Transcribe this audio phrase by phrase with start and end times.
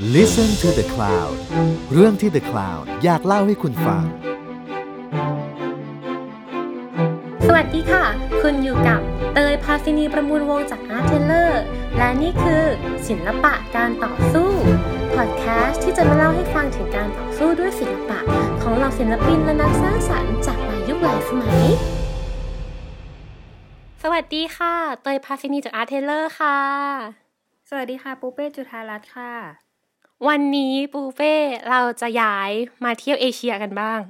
[0.00, 1.34] Listen to the Cloud
[1.92, 4.04] เรื่องที่ The Cloud อยากเล่าให้คุณฟัง
[7.46, 8.04] สวัสดีค่ะ
[8.42, 9.00] คุณอยู่กับ
[9.34, 11.62] เตยพาซินีประมูลวงจาก Artteller
[11.96, 12.64] และนี่คือ
[13.08, 14.50] ศิลปะการต่อสู้
[15.14, 18.18] พอดแคสต์ที่จะมาเล่าให้ฟังถึงการต่อสู้ด้วยศิลปะ
[18.62, 21.62] ของเหล่าศิลปินและนักสร้างสรรค์จากหลายยุคหลายสมัย
[24.02, 26.58] สวัสดีค่ะ เตยพาซินีจาก Artteller ค่ะ
[27.68, 29.63] สวัสดีค่ะ ปูเป้จุธารัตน์ค่ะ
[30.28, 31.34] วันนี้ปูเป้
[31.70, 32.50] เราจะย้าย
[32.84, 34.00] มาเที่ยวเอเชียกันบ้าง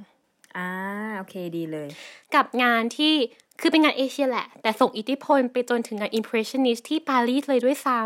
[0.57, 0.69] อ่า
[1.17, 1.89] โอเคดีเลย
[2.35, 3.13] กับงานที่
[3.61, 7.99] คือเป็นงานเอเชียแหละ แต่ส่งอิทธิพลไปจนถึงงาน Impressionist ที่ปารีสเลยด้วยซ้ำ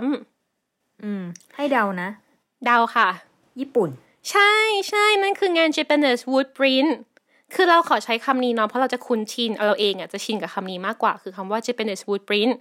[1.04, 1.24] อืม
[1.56, 3.10] ให้เดานะ เดาค่ะ
[3.60, 3.90] ญี่ปุ่น
[4.32, 4.54] ใช่
[4.90, 6.92] ใช่นั่นคืองาน Japanese Wood Print
[7.56, 12.54] คือเราขอใช้คำนี้เนาะเพราะเราจะคุ้นชินเอาเราเองอะจะชินกับคำนี้มากกว่า คือคำว่า Japanese Wood Print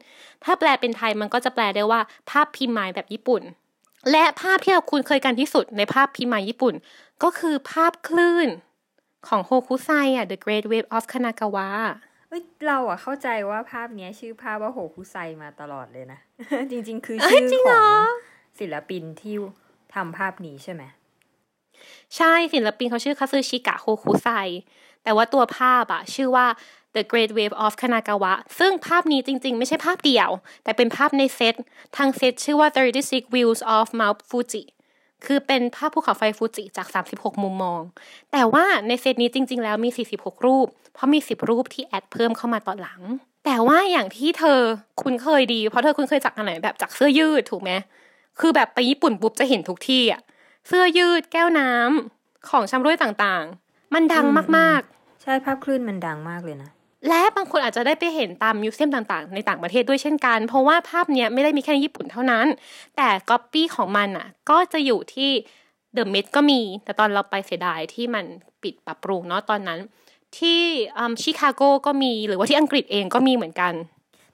[0.45, 3.43] ถ้าแปลเป็นไทยมันก็จะแปลได้ว่าภาพพิมพ์ไม้แบบญี่ปุ่น
[4.11, 6.75] และภาพที่เราคุ้นเคยกันที่สุดในภาพพิมพ์ไม้ญี่ปุ่น
[7.23, 8.49] ก็คือภาพคลื่น
[9.29, 11.69] ของโฮคุไซอะ The Great Wave of Kanagawa
[12.29, 16.19] เอ้ยเราอะเข้าใจว่าภาพเนี้ยชื่อภาพว่าโหคุไซมาตลอดเลยนะ
[16.71, 18.11] จริง ๆ คือเอ้ยชื่อจริงขเหรออง
[18.61, 19.35] ศิลปินที่
[19.95, 20.83] ทำภาพนี้ใช่ไหม
[22.17, 24.29] ใช่ศิลปินเขาชื่อคาซึชิกะโฮคุไซ
[25.03, 26.47] แต่ว่าตัวภาพอะชื่อว่า
[26.97, 30.31] The Great Wave of Kanagawa ซึ่งภาพนี้จริงๆ ไม่ใช่ภาพเดียว
[30.65, 31.55] แต่เป็นภาพในเซต
[31.97, 32.69] ทางเซตชื่อว่า
[33.01, 34.65] 36 Views of Mount Fuji
[35.27, 37.81] คือเป็นภาพภูเขาไฟฟูจิจาก 36 มุมมอง
[38.33, 43.01] แต่ว่าในเซตนี้จริง ๆ แล้วมี 46 รูป เพราะมี 10 รูปที่แอดเพิ่มเข้ามาตอนหลัง
[43.45, 44.59] แต่ว่าอย่างที่เธอ
[45.03, 47.71] คุ้นเคยดี เพราะเธอคุ้นเคยจากอันไหนแบบจากเสื้อยืดถูกไหม
[48.41, 50.21] คือแบบไปญี่ปุ่นปุ๊บจะเห็นทุกที่อะ
[50.69, 56.71] เสื้อยืดแก้วน้ำของชำรวยต่างๆ มันดังมากๆ ใช่ภาพคลื่นมันดังมากเลยนะ
[57.09, 62.47] และบางคนอาจจะได้ไปเห็นตามมิวเซียมต่างๆ ในต่างประเทศด้วยเช่นกัน เพราะว่าภาพเนี้ยไม่ได้มีแค่ในญี่ปุ่นเท่านั้น
[62.97, 65.31] แต่ก๊อปปี้ของมันอะ ก็จะอยู่ที่
[65.95, 68.25] เดอะ t ก็มี แต่ตอนเราไปเสียดายที่มัน
[68.63, 69.79] ปิดปรับปรุงเนาะตอนนั้น
[70.39, 70.61] ที่
[71.23, 73.73] ชิคาโกก็มีหรือว่าที่อังกฤษเองก็มีเหมือนกัน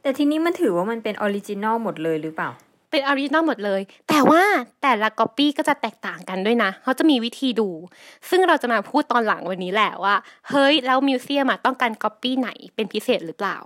[0.02, 2.50] แต่ทีนี้มันถือว่ามันเป็นออริจินอลหมดเลยหรือเปล่า
[2.94, 4.42] เป็น original หมดเลย แต่ว่า
[4.82, 7.68] แต่ละก๊อปปี้ก็จะแตกต่างกันด้วยนะ เขาจะมีวิธีดู
[8.30, 10.14] ซึ่งเราจะมาพูดตอนหลังวันนี้แหละว่า
[10.48, 13.56] เฮ้ย แล้ว museum อะต้องการก๊อปปี้ไหนเป็นพิเศษหรือเปล่า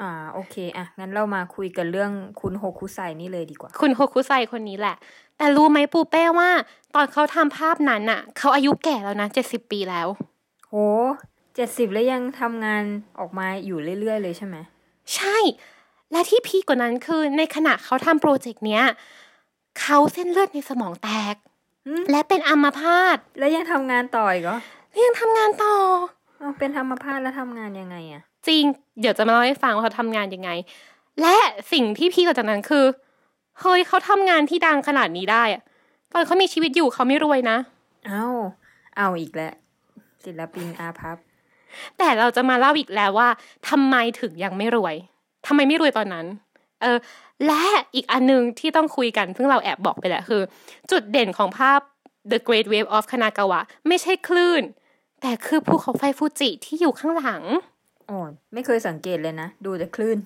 [0.00, 4.96] อ่าโอเคอะงั้นเรามาคุยกันเรื่องคุณโฮคุไซนี่เลยดีกว่า คุณโฮคุไซคนนี้แหละ
[5.38, 6.50] แต่รู้ไหมปูเป้ว่า
[6.94, 10.08] ตอนเขาทำภาพนั้นอะเขาอายุแก่แล้วนะเจ็ดสิบปีแล้ว
[10.68, 10.74] โห
[11.54, 12.84] เจ็ดสิบแล้วยังทำงาน
[13.18, 14.56] ออกมาอยู่เรื่อยๆเลยใช่ไหม
[15.16, 15.38] ใช่
[16.12, 18.84] และที่พีคกว่านั้นคือในขณะเขาทำโปรเจกต์เนี้ย
[19.80, 21.34] เขาเส้นเลือดในสมองแตก
[21.86, 24.58] อืมและเป็นอัมพาตแล้วยังทำงานต่ออีกเหรอ
[24.90, 25.74] และยังทำงานต่อ
[26.38, 28.64] เอาเป็นธรรมพาตแล้วทำงานยังไงอะจริง
[29.00, 30.50] เดี๋ยวจะมาเล่าให้ฟังว่าเขาทำงานยังไง
[31.20, 31.36] และ
[31.72, 32.84] สิ่งที่พี่กว่าจากนั้นคือ
[33.60, 35.62] เฮ้ยเขาทำงานที่ดังขนาดนี้ได้อะ
[36.12, 37.56] ตอนเขามีชีวิตอยู่เขาไม่รวยนะ
[38.06, 38.26] เอา
[38.96, 39.52] เอาอีกแล้ว
[40.24, 41.16] ศิลปินอาพับ
[41.98, 43.28] แต่เราจะมาเล่าอีกแล้วว่า
[43.68, 44.94] ทำไมถึงยังไม่รวย
[45.46, 46.26] ทำไมไม่รวยตอนนั้น
[46.82, 46.98] เออ
[47.46, 47.62] และ
[47.94, 50.42] อีกอันหนึงที่ต้องคุยกันซึ่งเราแอบบอกไปแล้วคือ
[50.90, 51.80] จุดเด่นของภาพ
[52.30, 54.62] The Great Wave of Kanagawa ไม่ใช่คลื่น
[55.22, 57.42] แต่คือภูเขาไฟฟูจิที่อยู่ข้างหลัง
[58.06, 58.16] โอ้
[58.54, 60.18] ไม่เคยสังเกตเลยนะ ดูแต่คลื่น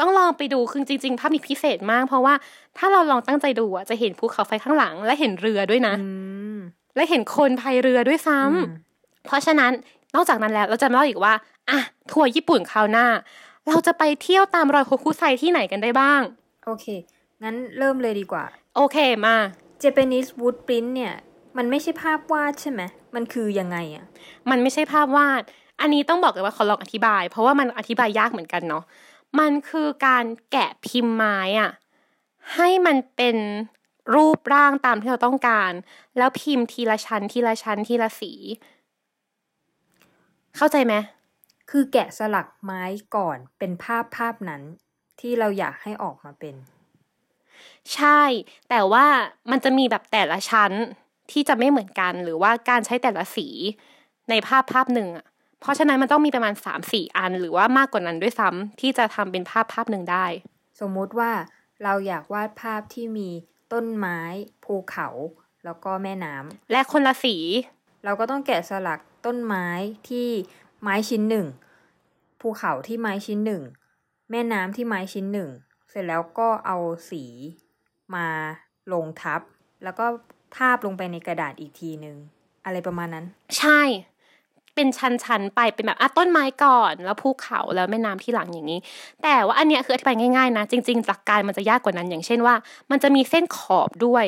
[0.00, 2.34] ต้องลองไปดูคือจริง ๆ ภาพนี้พิเศษมาก เพราะว่า
[2.78, 6.08] ถ้าเราลองตั้งใจดูอะจะเห็นภูเขาไฟข้างหลัง และเห็นเรือด้วยนะอื
[6.56, 6.58] ม
[6.96, 8.70] และเห็นคนพายเรือด้วยซ้ำอืม
[9.26, 9.72] เพราะฉะนั้น
[10.14, 11.32] นอกจากนั้นแล้วเราจะมาเล่าอีกว่า
[11.70, 11.78] อะ
[12.10, 13.06] ทัวร์ญี่ปุ่นคราวหน้า
[13.66, 16.20] เราจะไปเที่ยวตามรอยโฮคุไซที่ไหนกันได้บ้าง
[16.64, 16.86] โอเค
[17.42, 18.44] งั้นเริ่มเลยดีกว่า
[18.76, 18.96] โอเค
[19.26, 19.36] มา
[19.82, 21.14] Japanese wood print เนี่ย
[21.56, 22.82] มันไม่ใช่ภาพวาดใช่ไหม
[23.14, 24.04] มันคือยังไงอะ
[24.50, 25.42] มันไม่ใช่ภาพวาด
[25.80, 28.84] อันนี้ต้องบอกเลยว่าขอลองอธิบาย เพราะว่ามันอธิบายยากเหมือนกันเนาะ
[29.38, 31.70] มันคือการแกะพิมพ์ไม้อะ
[32.54, 33.36] ให้มันเป็น
[34.14, 35.72] รูปร่างตามที่เราต้องการ
[36.16, 38.32] แล้วพิมพ์ทีละชั้นทีละชั้นทีละสี
[40.56, 40.94] เข้าใจไหม
[41.70, 42.82] คือแกะสลักไม้
[43.16, 44.62] ก่อนเป็นภาพภาพนั้น
[45.20, 46.54] ที่เราอยากให้ออกมาเป็น
[47.94, 48.22] ใช่
[48.68, 49.06] แต่ว่า
[49.50, 50.72] มันจะมีแบบแต่ละชั้น
[51.30, 53.48] ที่จะไม่เหมือนกันหรือว่าการใช้แต่ละสี
[54.30, 55.26] ในภาพภาพหนึ่งอะ
[55.60, 60.26] เพราะฉะนั้นมันต้องมีประมาณสามสี่อัน หรือว่ามากกว่านั้นด้วยซ้ำที่จะทำเป็นภาพภาพหนึ่งได้
[60.80, 61.32] สมมุติว่า
[61.84, 63.30] เราอยากวาดภาพที่มี
[63.72, 64.20] ต้นไม้
[64.64, 65.08] ภูเขา
[65.64, 67.36] แล้วก็แม่น้ำและคนละสี
[68.04, 69.66] เราก็ต้องแกะสลักต้นไม้
[70.08, 70.28] ที่
[70.82, 71.46] ไม้ชิ้นหนึ่ง
[72.40, 73.62] ภูเขาที่ไม้ชิ้นหนึ่ง
[74.30, 75.48] แม่น้ำที่ไม้ชิ้นหนึ่ง
[75.90, 76.78] เสร็จแล้วก็เอา
[77.10, 77.24] สี
[78.14, 78.26] มา
[78.92, 79.40] ลงทับ
[79.84, 80.06] แล้วก็
[80.56, 82.16] ทาบลงไปในกระดาษอีกทีหนึ่ง
[82.64, 83.26] อะไรประมาณนั้น
[83.58, 83.82] ใช่
[84.74, 88.80] เป็นชั้นๆไปเป็นแบบอะต้นไม้ก่อน แล้วภูเขาแล้วแม่น้ำที่หลังอย่างนี้
[89.22, 92.54] แต่ว่าอันเนี้ยคืออธิบายง่ายๆนะ จริงๆหลักการมันจะยากกว่านั้นอย่างเช่นว่า
[92.90, 94.24] มันจะมีเส้นขอบด้วย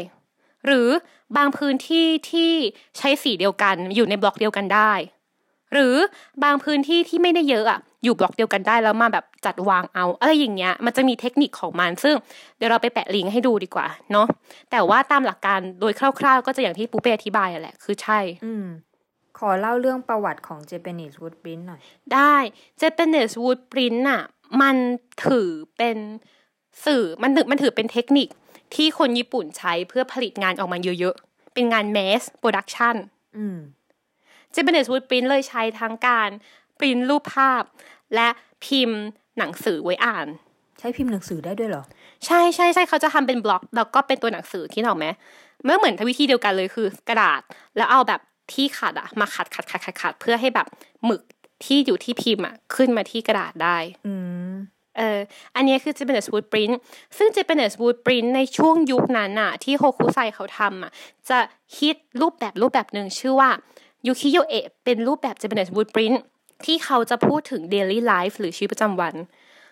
[0.67, 0.89] หรือ
[1.37, 2.53] บางพื้นที่ที่
[2.99, 4.93] ใช้สีเดียวกันอยู่ในบล็อกเดียวกันได้
[5.73, 5.95] หรือ
[6.45, 12.15] บางพื้นที่ที่ไม่ได้เยอะอะอยู่บล็อกเดียวกันได้แล้วมาแบบจัดวางเอาอะไรอย่างเงี้ยมันจะมีเทคนิคของมัน ซึ่ง
[12.57, 14.27] เดี๋ยวเราไปแปะลิงก์ให้ดูดีกว่าเนาะ
[14.71, 18.67] แต่ว่าตามหลักการโดยคร่าวๆ ก็จะอย่างที่ปูเป้อธิบายอะแหละคือใช่ อืม
[19.39, 21.81] ขอเล่าเรื่องประวัติของ Japanese woodprint หน่อย
[22.15, 22.35] ได้
[22.81, 24.23] Japanese wood print น่ะ
[24.63, 24.77] มัน
[25.27, 25.97] ถือเป็น
[26.85, 28.29] สื่อมันถือมันถือเป็นเทคนิค
[28.75, 32.97] ที่คนญี่ปุ่นใช้เพื่อผลิตงานออกมาเยอะๆ เป็นงาน mass production
[33.39, 33.59] อืม
[34.55, 36.31] Japanese wood print เลยใช้ทั้งการ
[36.79, 37.63] ปริ้นรูปภาพ
[38.15, 38.29] และ
[38.65, 39.01] พิมพ์
[39.39, 40.27] หนังสือไว้อ่าน
[40.79, 41.85] ใช้พิมพ์หนังสือได้ด้วยเหรอ
[42.27, 45.07] ใช่ใช่ใช่เขาจะทำเป็นบล็อก แล้วก็เป็นตัวหนังสือคิดออกไหม
[45.65, 47.41] เมื่อเหมือนวิธีเดียวกันเลยคือกระดาษ
[47.77, 48.21] แล้วเอาแบบ
[48.53, 50.67] ที่ขัดอะมาขัดขัดขัดขัดขัดเพื่อให้แบบ
[51.05, 51.23] หมึก
[51.65, 54.13] ที่อยู่ที่พิมพ์อะขึ้นมาที่กระดาษได้ อื
[54.53, 54.55] ม
[54.99, 55.21] เออ
[55.57, 56.75] อันนี้คือ Japanese wood print
[57.17, 60.93] ซึ่ง Japanese wood print ในช่วงยุคนั้นอะที่โฮคุไซเขาทำอะ
[61.29, 61.39] จะ
[61.79, 63.51] ฮิตรูปแบบรูปแบบหนึ่งชื่อว่า
[64.07, 66.19] ยูคิโยเอะเป็นรูปแบบ Japanese wood print
[66.65, 69.15] ที่เขาจะพูดถึง daily life หรือชีวิตประจำวัน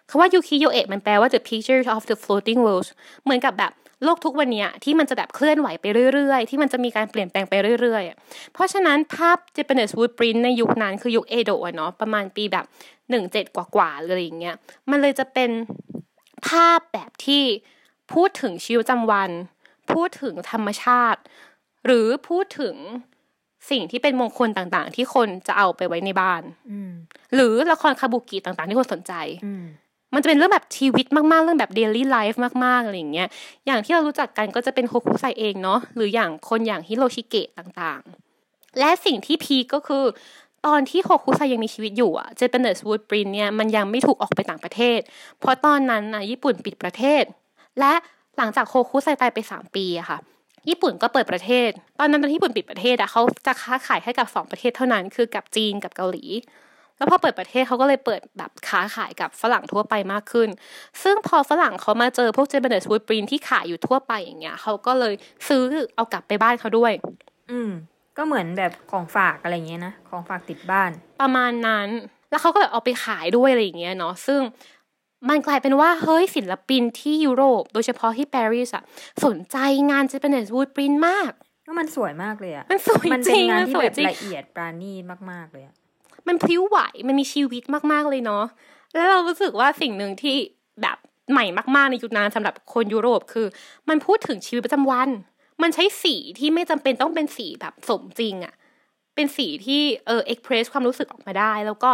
[0.08, 2.88] คำว่ายูคิโยเอะมันแปลว่า the pictures of the floating world
[3.24, 3.72] เหมือนกับแบบ
[4.04, 5.84] โลกทุกวันนี้ที่มันจะแบบเคลื่อนไหวไป
[6.14, 12.64] เรื่อยๆ ที่มันจะมีการเปลี่ยนแปลงไปเรื่อยๆ เพราะฉะนั้นภาพ Japanese wood print ในยุคนั้นคือยุคเอโดะเนาะประมาณปีแบบ
[13.10, 14.56] หนึ่งเจ็ดกว่าๆเลยอย่างเงี้ย
[14.90, 15.50] มันเลยจะเป็น
[16.48, 17.42] ภาพแบบที่
[18.12, 19.30] พูดถึงชีวิตประจำวัน
[19.92, 21.20] พูดถึงธรรมชาติ
[21.86, 22.76] หรือพูดถึง
[23.70, 26.92] สิ่งที่เป็นมงคลต่างๆ ที่คนจะเอาไปไว้ในบ้านอืม
[27.34, 29.12] หรือละครคาบุกิต่างๆ ที่คนสนใจ
[29.46, 29.64] อืม
[30.14, 33.28] มันจะเป็นเรื่องแบบชีวิตมากๆ เรื่องแบบ daily life มากๆอะไรอย่างเงี้ย
[33.66, 40.04] อย่างที่เรารู้จักกันก็จะเป็นโฮคุไซเองเนาะหรืออย่างคนอย่างฮิโรชิเกะต่างๆ และสิ่งที่พีคก็คือ
[40.66, 45.00] ตอนที่โฮคุไซยังมีชีวิตอยู่อะ Japanese wood print เนี่ยมันยังไม่ถูกออกไปต่างประเทศ
[45.38, 47.22] เพราะตอนนั้นนะญี่ปุ่นปิดประเทศ
[47.80, 47.92] และ
[48.36, 50.18] หลังจากโฮคุไซตายไปสามปีอะค่ะ
[50.68, 56.24] ญี่ปุ่นก็เปิดประเทศ ตอนนั้นตอนที่ญี่ปุ่นปิดประเทศอะเขาจะค้าขายให้กับสองประเทศเท่านั้น คือกับจีนกับเกาหลี
[56.96, 60.48] แล้วพอเปิดประเทศเขาก็เลยเปิดแบบค้าขายกับฝรั่งทั่วไปมากขึ้น
[61.02, 65.14] ซึ่งพอฝรั่งเขามาเจอพวก Japanese wood print ที่ขายอยู่ทั่วไปอย่างเงี้ยเขาก็เลย
[65.48, 65.62] ซื้อ
[65.96, 66.92] เอากลับไปบ้านเขาด้วย
[67.50, 67.70] อืม
[68.16, 70.90] ก็เหมือนแบบของฝากอะไรเงี้ยนะของฝากติดบ้าน
[71.20, 71.88] ประมาณนั้น
[72.30, 74.40] แล้วเขาก็แบบเอาไปขายด้วยอะไรอย่างเงี้ยเนาะซึ่ง
[75.28, 78.84] มันกลายเป็นว่าเฮ้ยศิลปินที่ยุโรป โดยเฉพาะที่ปารีสอะ
[79.24, 79.56] สนใจ
[79.90, 81.32] งาน Japanese wood print มาก
[81.66, 85.74] ก็มันสวยมากเลยอะมันสวยมันจเป็นริงงานมันที่สวแบยบจริงละเอียดปราณีตมากๆเลยอะ
[86.28, 86.78] มันพลิ้วไหว
[87.08, 88.44] มันมีชีวิตมากๆเลยเนาะ
[88.92, 90.36] แล้วเรารู้สึกว่าสิ่งหนึ่งที่
[90.82, 90.96] แบบ
[91.32, 91.44] ใหม่
[91.76, 93.46] มากๆในยุคนั้นสำหรับคนยุโรปคือ
[93.88, 95.08] มันพูดถึงชีวิตประจำวัน
[95.62, 98.54] มันใช้สีที่ไม่จำเป็นต้องเป็นสีแบบสมจริงอะ
[99.14, 101.90] เป็นสีที่เออ express ความรู้สึกออกมาได้ แล้วก็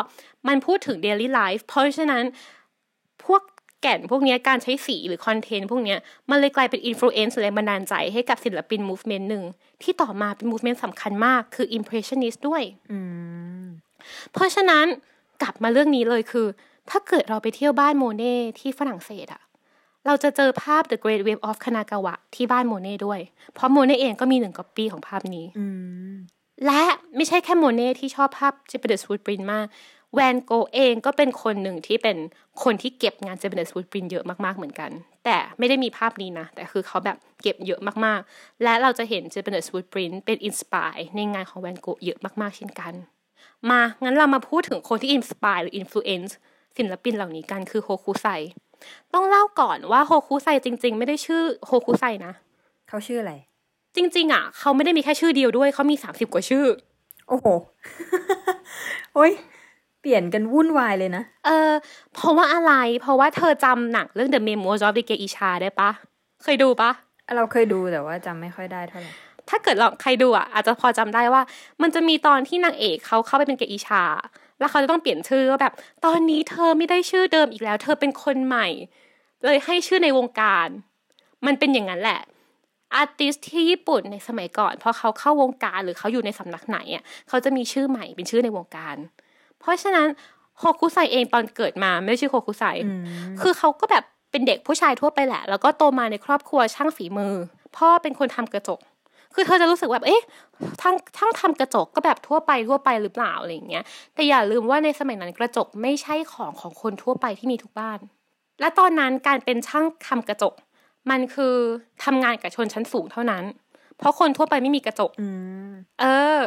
[0.48, 2.30] มันพูดถึง daily life เพราะฉะนั้นพวก
[3.82, 5.98] แก่นพวกเนี้ยการใช้สีหรือ content พวกเนี้ย
[6.30, 9.44] มันเลยกลายเป็นอิ f ฟ u เอนซ์แรงบันดาลใจให้กับศิลปิน movement หนึ่ง
[9.82, 12.62] ที่ต่อมาเป็น movement สำคัญมากคือ impressionist ด้วย
[12.92, 12.98] อื
[13.62, 13.64] ม
[14.32, 14.86] เพราะฉะนั้น
[15.42, 16.46] กลับมาเรื่องนี้เลยคือ
[16.90, 19.42] ถ้าเกิดเราไปเที่ยวบ้านโมเน่ที่ฝรั่งเศสอะ
[20.06, 23.20] เราจะเจอภาพ The Great Wave of Kanagawa ที่บ้านโมเน่ด้วย
[23.54, 25.66] เพราะโมเน่เองก็มีหนึ่งก๊อปปี้ของภาพนี้อื
[26.12, 26.14] ม
[26.66, 26.82] และ
[27.16, 29.66] ไม่ใช่แค่โมเน่ที่ชอบภาพ Japanese wood print มาก
[30.14, 32.16] แวนโกเองก็เป็นคนหนึ่งที่เป็น
[32.64, 34.90] คนที่เก็บงาน Japanese wood print เยอะมากๆเหมือนกัน
[35.24, 42.94] แต่ไม่ได้มีภาพนี้นะ แต่คือเขาแบบเก็บเยอะมากๆ และเราจะเห็น Japanese wood print เป็น inspire ในงานของแวนโกเยอะมากๆ เช่นกัน
[43.70, 46.36] มา งั้นเรามาพูดถึงคนที่ inspire หรือ influence
[46.76, 48.26] ศิลปินเหล่านี้กันคือโฮคุไซ
[49.12, 52.32] ต้องเล่าก่อนว่าโฮคุไซจริง ๆ ไม่ได้ชื่อโฮคุไซนะ
[52.88, 53.34] เขาชื่ออะไร
[53.96, 56.64] จริง ๆ อะ เขาไม่ได้มีแค่ชื่อเดียวด้วยเขามีสามสิบกว่าชื่อ
[57.28, 57.46] โอ้โห
[59.14, 59.32] โอ้ย
[60.02, 61.72] เปลี่ยนกันวุ่นวายเลยนะ เออ
[62.14, 65.90] เพราะว่าอะไร เพราะว่าเธอจำหนังเรื่อง The Memoirs of the Gay Isha ได้ปะ
[66.42, 66.90] เคยดูปะ
[67.36, 69.12] เราเคยดูแต่ว่าจำไม่ค่อยได้เท่าไหร่
[69.48, 71.42] ถ้าเกิดลองใครดูอะอาจจะพอจำได้ว่า
[71.82, 74.04] มันจะมีตอนที่นางเอกเขาเข้าไปเป็นเกย์อิชา
[74.58, 75.72] แล้วเขาจะต้องเปลี่ยนชื่อว่าแบบ
[76.04, 78.66] ตอนนี้เธอไม่ได้ชื่อเดิมอีกแล้ว เธอเป็นคนใหม่
[79.44, 80.68] เลยให้ชื่อในวงการ
[81.46, 82.20] มันเป็นอย่างนั้นแหละ
[82.94, 88.96] อาร์ติสที่ญี่ปุ่นในสมัยก่อนพอเขาเข้าวงการหรือเขาอยู่ในสำนักไหนอะเขาจะมีชื่อใหม่เป็นชื่อในวงการ
[89.62, 90.08] เพราะฉะนั้น
[90.58, 93.04] โฮคุไซเองตอนเกิดมาไม่ได้ชื่อโฮคุไซอืม
[93.40, 97.34] คือเขาก็แบบเป็นเด็กผู้ชายทั่วไปแหละ แล้วก็โตมาในครอบครัวช่างฝีมือ
[97.76, 98.80] พ่อเป็นคนทำกระจก
[99.34, 100.22] คือเธอจะรู้สึกว่าเอ๊ะ
[100.82, 107.98] ทั้งทั้งทำกระจกก็แบบทั่วไปทั่วไปหรือเปล่าอะไรอย่างเงี้ย แต่อย่าลืมว่าในสมัยนั้นกระจกไม่ใช่ของของคนทั่วไปที่มีทุกบ้าน
[108.60, 110.54] และตอนนั้นการเป็นช่างทำกระจก
[111.10, 111.54] มันคือ
[112.04, 113.44] ทำงานกับชนชั้นสูงเท่านั้น
[113.98, 115.28] เพราะคนทั่วไปไม่มีกระจกอื
[115.68, 116.04] มเอ
[116.36, 116.38] อ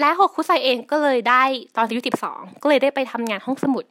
[0.00, 1.42] และโฮคุไซเองก็เลยได้
[1.76, 3.84] ตอนอายุสิบสองก็เลยได้ไปทำงานห้องสมุด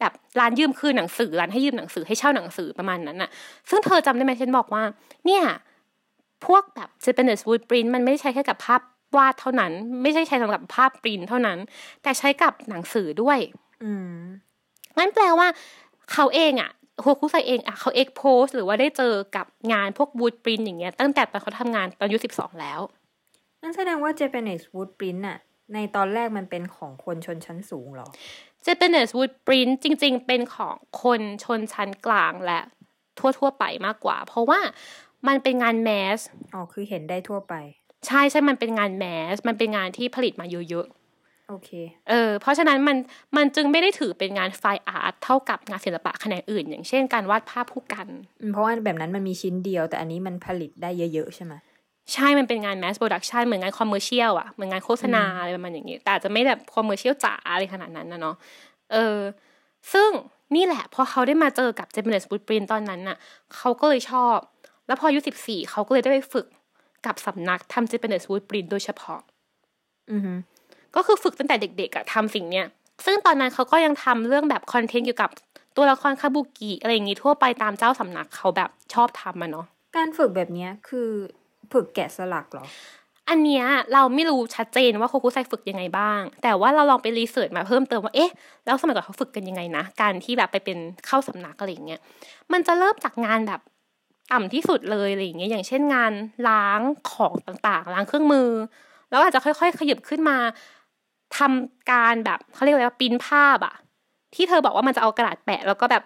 [0.00, 3.30] แบบร้านยืมคืนหนังสือร้านให้ยืมหนังสือให้เช่าหนังสือประมาณนั้นน่ะ
[3.70, 4.82] ซึ่งเธอจำได้ไหมฉันบอกว่า
[5.26, 5.42] เนี่ย
[6.44, 8.80] พพวกแบบ Japanese wood print มันไม่ได้ใช้แค่กับภาพ
[9.16, 11.58] วาดเท่านั้น ไม่ใช่ใช้สำหรับภาพปรินเท่านั้น
[12.02, 13.38] แต่ใช้กับหนังสือด้วย
[13.82, 14.18] อืม
[14.98, 15.48] งั้นแปลว่า
[16.12, 16.70] เขาเองอะ
[17.02, 22.80] โฮคุไซเองอะเขาเอ็กโพสหรือว่าได้เจอกับงานพวกวูดปรินอย่างเงี้ยตั้งแต่ตอนเขาทำงานตอนอายุสิบสองแล้ว
[23.62, 25.38] นั่นแสดงว่า Japanese wood print น่ะ
[25.74, 28.08] ในตอนแรกมันเป็นของคนชนชั้นสูงเหรอ
[28.66, 32.60] Japanese wood print จริง ๆ เป็นของคนชนชั้นกลางและ
[33.18, 34.60] ทั่วๆไปมากกว่า เพราะว่า
[35.28, 36.18] มันเป็นงานแมส
[36.54, 37.54] อ๋อ คือเห็นได้ทั่วไป
[38.06, 40.86] ใช่ใช่มันเป็นงานแมส มันเป็นงานที่ผลิตมาเยอะ
[41.50, 42.96] โอเคๆเออ เพราะฉะนั้นมัน
[43.36, 48.08] มันจึงไม่ได้ถือเป็นงานไฟอาร์ตเท่ากับงานศิลปะแขนงอื่น อย่างเช่นการวาดภาพผู้กัน
[48.40, 51.54] อืมเพราะว่าแบบนั้นมันมีชิ้นเดียว แต่อันนี้มันผลิตได้เยอะๆ ใช่ไหม
[52.14, 58.36] ใช่มันเป็นงาน mass production เหมือนงาน commercial อะเหมือนงานโฆษณาอะไรประมาณอย่างนี้ แต่อาจจะไม่แบบ commercial จ๋าอะไรขนาดนั้นนะเนาะ
[58.92, 59.18] เออ
[59.92, 60.10] ซึ่ง
[60.54, 63.16] นี่แหละ พอเขาได้มาเจอกับ Japanese Wood Print ตอนนั้นน่ะ
[63.56, 64.36] เขาก็เลยชอบ
[64.86, 66.46] แล้วพออายุสิบสี่เขาก็เลยได้ไปฝึก
[67.06, 69.20] กับสำนักทำ Japanese Wood Print โดยเฉพาะ
[70.12, 70.32] อือฮึ
[70.94, 72.66] ก็คือฝึกตั้งแต่เด็กๆอะทำสิ่งเนี้ย
[73.04, 75.30] ซึ่งตอนนั้นเขาก็ยังทำเรื่องแบบ content เกี่ยวกับ
[75.76, 81.10] ตัวละครคาบุกิอะไรอย่างงี้ทั่วไปตามเจ้าสำนักเขาแบบชอบทำอะเนาะการฝึกแบบเนี้ยคือ
[81.72, 82.66] ฝึกแกะสลักเหรอ
[83.28, 88.30] อันเนี้ยเราไม่รู้ชัดเจนว่าโคคุไซฝึกยังไงบ้าง แต่ว่าเราลองไปรีเสิร์ชมาเพิ่มเติมว่าเอ๊ะ
[88.64, 92.00] แล้วสมัยก่อนเขาฝึกกันยังไงนะ การที่แบบไปเป็นเข้าสำนักอะไรเงี้ย
[92.52, 93.60] มันจะเริ่มจากงานแบบ
[94.32, 96.12] ต่ำที่สุดเลยอะไรอย่างเงี้ยอย่างเช่นงาน
[96.48, 96.80] ล้าง
[97.12, 98.50] ของต่างๆ ล้างเครื่องมือ
[99.10, 100.36] แล้วอาจจะค่อยๆ ขยับขึ้นมา
[101.38, 103.74] ทำการแบบเขาเรียกว่าปิ้นภาพอะ
[104.34, 106.02] ที่เธอบอกว่ามันจะเอากระดาษแปะ แล้วก็แบบ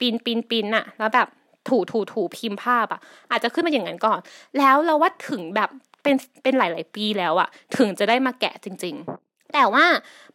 [0.00, 1.28] ปิ้นปิ้นปิ้นอะแล้วแบบ
[1.68, 3.00] ถูถูถูพิมพ์ภาพอะ
[3.30, 4.18] อาจจะขึ้นมาอย่างนั้นก่อน
[4.58, 5.70] แล้วเราว่าถึงแบบ
[6.02, 9.84] เป็นเป็นหลาย ๆ ปีแล้วอะถึงจะได้มาแกะจริง ๆ แต่ว่า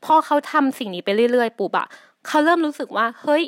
[0.05, 1.87] พอเขาทำสิ่งนี้ไปเรื่อย ๆ ปุ๊บอะ
[2.27, 3.43] เขาเริ่มรู้สึกว่า เฮ้ย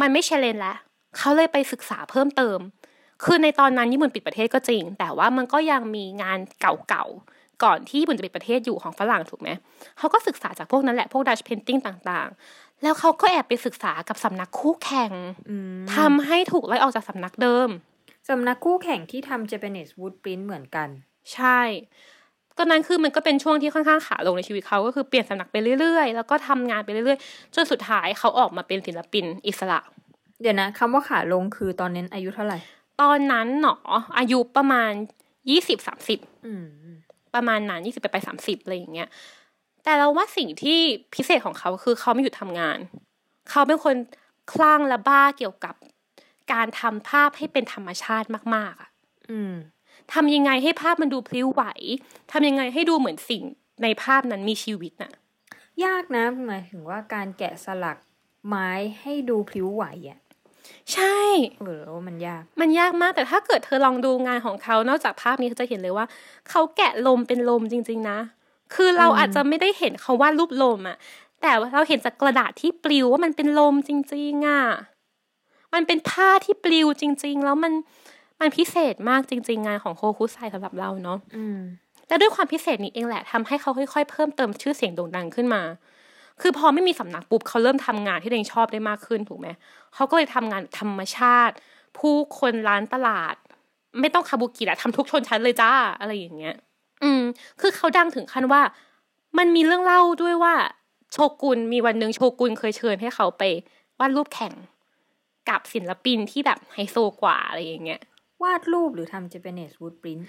[0.00, 0.76] มันไม่เชลเลนแล้ว
[1.18, 2.58] เขาเลยไปศึกษาเพิ่มเติม
[3.24, 9.48] คือในตอนนั้นญี่ปุ่นปิดประเทศก็จริง แต่ว่ามันก็ยังมีงานเก่าๆ ก่อนที่ญี่ปุ่นจะปิดประเทศอยู่ของฝรั่งถูกไหม
[9.98, 15.12] เขาก็ศึกษาจากพวกนั้นแหละ พวกดัชเพนติ้งต่างๆ แล้วเขาก็แอบไปศึกษากับสำนักคู่แข่ง
[15.48, 17.68] อืมทำให้ถูกไล่ออกจากสำนักเดิม
[18.28, 20.88] สำนักคู่แข่งที่ทำ Japanese wood print เหมือนกัน
[21.34, 21.60] ใช่
[22.58, 29.80] ก็นั้นคือมันก็เป็นช่วงที่ค่อนข้างขาลงในชีวิตเขาก็คือเปลี่ยนสำนักไปเรื่อยๆ แล้วก็ทำงานไปเรื่อยๆ จนสุดท้ายเขาออกมาเป็นศิลปินอิสระ
[30.40, 32.58] เดี๋ยวนะคำว่าขาลงคือตอนนั้นอายุเท่าไหร่
[33.02, 33.76] ตอนนั้นหนอ
[34.18, 34.90] อายุประมาณ
[35.50, 36.66] ยี่สิบสามสิบอืม
[37.34, 39.08] ประมาณนั้นยี่สิบไปไปสามสิบอะไรอย่างเงี้ย
[39.84, 40.78] แต่เราว่าสิ่งที่
[41.14, 42.78] พิเศษของเขาคือเขาไม่หยุดทำงาน
[43.50, 43.94] เขาเป็นคน
[44.52, 45.74] คลั่งและบ้าเกี่ยวกับ
[46.52, 48.90] การทำภาพให้เป็นธรรมชาติมาก ๆอะ
[49.30, 49.54] อืม
[50.12, 51.64] ทำยังไงให้ภาพมันดูพลิ้วไหว
[52.32, 53.42] ทำยังไงให้ดูเหมือนสิ่ง
[53.82, 55.12] ในภาพนั้นมีชีวิตน่ะ
[55.84, 57.98] ยากนะหมายถึงว่าการแกะสลัก
[58.48, 58.70] ไม้
[59.00, 60.20] ให้ดูพลิ้วไหวอะ
[60.92, 61.18] ใช่
[61.60, 66.06] เออว่ามันยาก มันยากมาก แต่ถ้าเกิดเธอลองดูงานของเขา นอกจากภาพนี้เธอจะเห็นเลยว่า
[66.50, 68.18] เขาแกะลมเป็นลมจริง ๆ นะ
[68.74, 70.96] คือเราอืมอาจจะไม่ได้เห็นเขาวาดรูปลมอะ
[71.42, 74.62] แต่ว่าเราเห็นจากกระดาษที่ปลิวว่ามันเป็นลมจริงๆอะ
[75.74, 77.72] มันเป็นผ้าที่ปลิวจริง ๆ แล้วมัน
[78.40, 81.58] มันพิเศษมากจริง ๆ งานของโคคุไซสำหรับเราเนาะอืม
[82.08, 85.62] และด้วยความพิเศษนี้เองแหละทำให้เขาค่อย ๆ เพิ่มเติมชื่อเสียงโด่งดังขึ้นมา
[86.40, 89.48] คือพอไม่มีสำนักปุ๊บเขาเริ่มทำงานที่ตัวเองชอบได้มากขึ้นถูกไหม
[89.94, 91.54] เขาก็เลยทำงานธรรมชาติ
[91.98, 93.34] ผู้คนร้านตลาด
[94.00, 96.54] ไม่ต้องคาบุกิละทำทุกชนชั้นเลยจ้าอะไรอย่างเงี้ย
[97.02, 97.22] อืม
[97.60, 98.62] คือเขาดังถึงขั้นว่า
[99.38, 100.54] มันมีเรื่องเล่าด้วยว่า
[101.12, 103.42] โชกุนมีวันหนึ่งโชกุนเคยเชิญให้เขาไป
[103.98, 104.54] วาดรูปแข่ง
[105.48, 108.00] กับศิลปินที่แบบไฮโซกว่าอะไรอย่างเงี้ย
[108.42, 110.22] วาดรูปหรือทำ Japanese wood print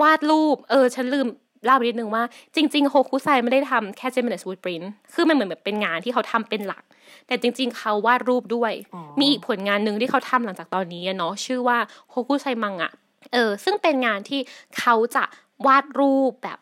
[0.00, 1.26] วาดรูป เออ ฉันลืม
[1.64, 2.22] เล่าไปนิดนึงว่า
[2.54, 6.84] จริง ๆ โฮคุไซไม่ได้ทำแค่ Japanese wood print คือมันเหมือนแบบเป็นงานที่เขาทำเป็นหลัก
[7.26, 11.78] แต่จริง ๆ เขาวาดรูปด้วยอ๋อมีอีกผลงานหนึ่งที่เขาทำหลังจากตอนนี้อะเนาะชื่อว่า
[12.10, 12.92] โฮคุไซมังงะ
[13.32, 14.40] เออ ซึ่งเป็นงานที่
[14.78, 15.24] เขาจะ
[15.66, 16.58] วาดรูปแบบ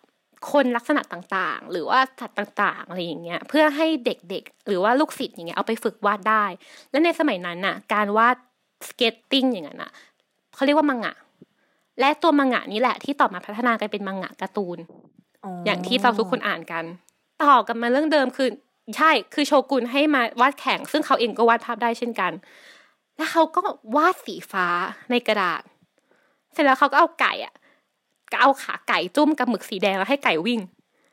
[0.52, 6.44] คนลักษณะต่างๆ หรือว่าสัตว์ต่างๆอะไรอย่างเงี้ยเพื่อให้เด็กๆ หรือว่าลูกศิษย์อย่างเงี้ยเอาไปฝึกวาดได้
[6.90, 8.36] และในสมัยนั้นน่ะ การวาด
[8.88, 9.90] sketching อย่างนั้นน่ะ
[10.54, 11.14] เขาเรียกว่ามังงะ
[12.00, 14.78] และตัวมังงะนี้แหละที่ต่อมาพัฒนากันเป็นมังงะการ์ตูน
[15.64, 16.84] อย่างที่เราทุกคนอ่านกัน
[17.42, 18.48] ต่อกันมาเรื่องเดิมคือ
[18.96, 22.32] ใช่คือโชกุนให้มาวาดแข่ง ซึ่งเขาเองก็วาดภาพได้เช่นกัน
[23.16, 23.60] แล้วเขาก็
[23.96, 24.66] วาดสีฟ้า
[25.10, 25.62] ในกระดาษ
[26.52, 27.54] เสร็จแล้วเขาก็เอาไก่อะ
[28.32, 30.60] ก็เอาขาไก่จุ่มกับหมึกสีแดงแล้วให้ไก่วิ่ง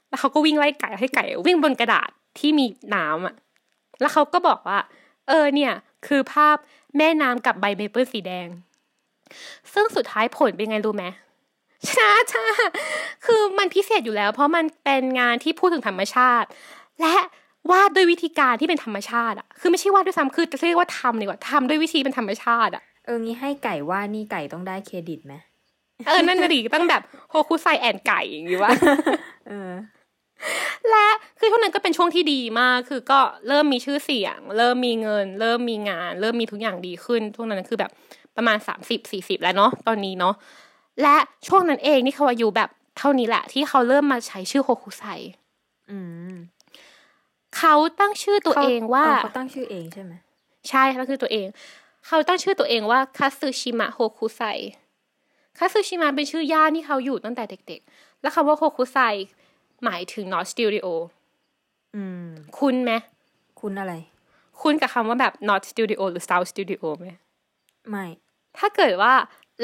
[0.10, 2.10] แล้วเขาก็วิ่งไล่ไก่ให้ไก่ วิ่งบนกระดาษ
[2.40, 3.36] ที่มีน้ำอะ
[4.02, 4.80] แล้วเขาก็บอกว่า
[5.28, 5.74] เออเนี่ย
[6.08, 6.58] คือภาพ
[6.98, 8.48] แม่น้ำกับใบเมเปิลสีแดง
[9.74, 11.06] ซึ่งสุดท้ายผลเป็นไงรู้ไหม
[11.88, 12.44] ชนะจ้า
[13.26, 16.48] คือมันพิเศษอยู่แล้ว เพราะมันเป็นงานที่พูดถึงธรรมชาติ
[17.02, 17.16] และ
[17.72, 25.34] วาดด้วยวิธีการที่เป็นธรรมชาติอะ คือไม่ใช่วาดด้วยซ้ำคือจะเรียกว่าทำดีกว่าทำด้วยวิธีเป็นธรรมชาติอะ เอ๋องี้ให้ไก่วาดนี่ไก่ต้องได้เครดิตไหม
[26.08, 28.72] เออนั่นน่ะดิตั้งแบบโฮคุไซ and ไก่อย่างงี้วะ
[29.48, 29.74] เออ
[30.90, 31.06] และ
[31.40, 37.92] คือช่วงนั้นก็เป็นช่วงที่ดีมาก คือก็เริ่มมีชื่อเสียง เริ่มมีเงิน เริ่มมีงาน เริ่มมีทุกอย่างดีขึ้น ช่วงนั้นคือแบบ
[38.36, 40.34] ประมาณสามสิบสี่สิบแล้วเนาะตอนนี้เนาะ
[41.02, 45.04] และช่วงนั้นเองนี่เขาอายุแบบเท่านี้แหละ ที่เขาเริ่มมาใช้ชื่อโฮคุไซ
[45.92, 45.98] อื
[46.32, 46.34] ม
[47.58, 50.14] เขาตั้งชื่อตัวเองว่าเขาตั้งชื่อเองใช่ไหม
[50.70, 51.48] ใช่เขาคือตัวเอง
[52.08, 54.42] เขาตั้งชื่อตัวเองว่าคาซึชิมะโฮคุไซ
[55.60, 58.98] คาซึชิมะเป็นชื่อย่านที่เขาอยู่ตั้งแต่เด็กๆ แล้วคำว่าโฮคุไซ
[59.84, 60.86] หมายถึง not studio
[61.96, 62.28] อืม
[62.60, 62.92] คุณไหม
[63.62, 63.94] คุณอะไร
[64.62, 67.08] คุณกับคำว่าแบบ not studio หรือ south studio ไหม
[67.90, 68.06] ไม่
[68.58, 69.14] ถ้าเกิดว่า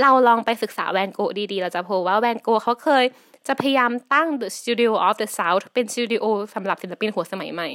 [0.01, 3.03] เราลองไปศึกษาแวนโกะดีๆ เราจะพบว่าแวนโกะเขาเคย
[3.47, 6.25] จะพยายามตั้ง the studio of the south เป็นสตูดิโอ
[6.55, 7.69] สำหรับศิลปินหัวสมัยใหม่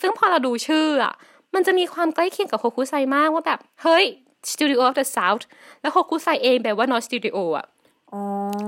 [0.00, 1.14] ซึ่งพอเราดูชื่ออะ
[1.54, 4.04] มันจะมีความใกล้เคียงกับโฮคุไซมากว่าแบบ เฮ้ย
[4.50, 5.44] Studio of the South
[5.80, 7.66] แล้วโฮคุไซเองแปลว่า not studio อะ
[8.12, 8.20] อ๋อ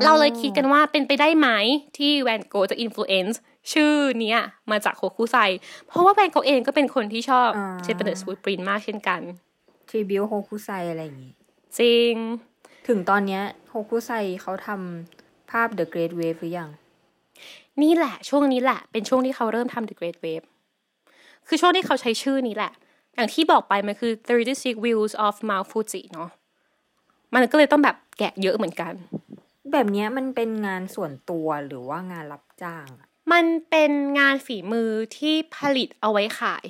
[0.05, 1.49] เราเลยคิดกันว่าเป็นไปได้ไหม
[1.97, 3.37] ที่แวนโกะจะ influence
[3.73, 5.37] ชื่อเนี้ยมาจากโฮคุไซ
[5.87, 7.51] เพราะว่าแวนโกะเองก็เป็นคนที่ชอบ
[7.83, 9.21] เชนเปอร์สวูดปรินมากเช่นกัน
[9.89, 11.33] ทริบิวโฮคุไซอะไรอย่างงี้
[11.79, 12.15] จริง
[12.89, 14.11] ถึงตอนเนี้ยโฮคุไซ
[14.43, 16.71] เขาทำภาพ The Great Wave หรือยัง
[17.83, 20.47] นี่แหละช่วงนี้แหละ เป็นช่วงที่เขาเริ่มทำ The Great Wave
[21.47, 22.73] คือช่วงที่เขาใช้ชื่อนี้แหละ
[23.19, 24.13] อย่างที่บอกไปมันคือ
[24.49, 26.31] 36 Views of Mount Fuji เนาะ
[27.35, 28.93] มันก็เลยต้องแบบแกะเยอะเหมือนกัน
[29.73, 36.65] แบบเนี้ยมันเป็นงานส่วนตัวหรือว่างานรับจ้างอะมันเป็นงานฝีมือที่ผลิตเอาไว้ขาย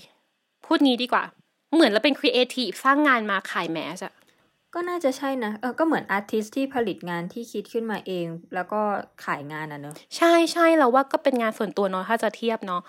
[0.64, 1.24] พูดงี้ดีกว่า
[1.74, 4.14] เหมือนเราเป็นครีเอทีฟสร้างงานมาขายแมสอะ
[4.74, 8.80] ก็น่าจะใช่นะเออก็เหมือนอาร์ติสที่ผลิตงานที่คิดขึ้นมาเอง แล้วก็
[9.24, 12.82] ขายงานอะเนอะใช่ใช่เราว่าก็เป็นงานส่วนตัวเนาะถ้าจะเทียบเนาะ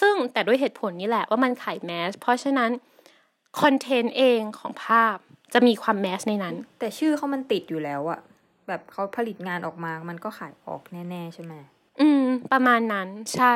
[0.00, 2.70] ซึ่งแต่ด้วยเหตุผลนี้แหละว่ามันขายแมส เพราะฉะนั้น
[3.60, 5.16] คอนเทนต์เองของภาพ
[5.54, 8.20] จะมีความแมสในนั้น แต่ชื่อเขามันติดอยู่แล้วอะ
[8.68, 11.54] แบบเขาผลิตงานออกมา มันก็ขายออกแน่ ๆ ใช่ไหม
[12.00, 13.54] อืม ประมาณนั้นใช่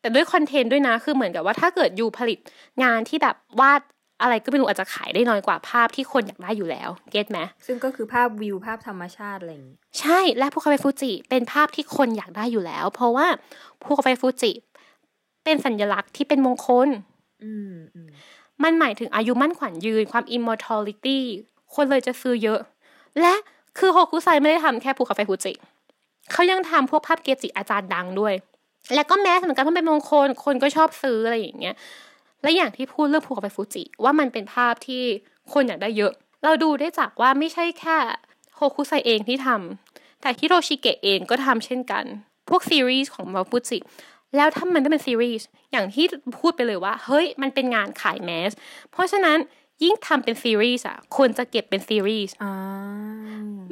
[0.00, 2.38] แต่ด้วยคอนเทนต์ด้วยนะ คือเหมือนกับว่าถ้าเกิดยูผลิต
[2.82, 3.80] งานที่แบบวาด
[4.22, 13.26] อะไรก็ไม่รู้อาจจะขายได้น้อยกว่าภาพที่คนอยากได้อยู่แล้ว เก็ตไหมซึ่งก็คือภาพวิวภาพธรรมชาติอะไรอย่างงี้ ใช่และภูเขาไฟฟูจิเป็นภาพที่คนอยากได้อยู่แล้ว เพราะว่า
[13.82, 14.52] ภูเขาไฟฟูจิ
[15.44, 16.88] เป็นสัญลักษณ์ที่เป็นมงคล
[17.44, 18.08] อืมอืม
[18.62, 21.18] มันหมายถึงอายุมั่นขวัญยืน ความ immortality
[21.74, 22.60] คนเลยจะซื้อเยอะ
[23.20, 23.34] และ
[23.78, 25.52] คือโฮคุไซไม่ได้ทำแค่ภูเขาไฟฟูจิ
[26.32, 28.34] เขายังทำพวกภาพเกจิอาจารย์ดังด้วย
[28.94, 31.74] แล้วก็แมสเหมือนกันเพราะเป็นมงคล คนก็ชอบซื้ออะไรอย่างเงี้ย
[32.42, 35.02] และอย่างที่พูดเรื่องภูเขาไฟฟูจิ ว่ามันเป็นภาพที่
[35.52, 36.12] คนอยากได้เยอะ
[36.44, 37.96] เราดูได้จากว่าไม่ใช่แค่
[38.56, 42.04] โฮคุไซเองที่ทำแต่ฮิโรชิเกะเองก็ทำเช่นกัน
[42.48, 43.78] พวกซีรีส์ของ Mount Fuji
[44.36, 46.04] แล้วถ้ามันต้องเป็นซีรีส์อย่างที่
[46.40, 48.52] พูดไปเลยว่าเฮ้ยมันเป็นงานขาย mass
[48.92, 49.38] เพราะฉะนั้น
[49.82, 52.52] ยิ่งทำเป็นซีรีส์อะคนจะเก็บเป็นซีรีส์อ่า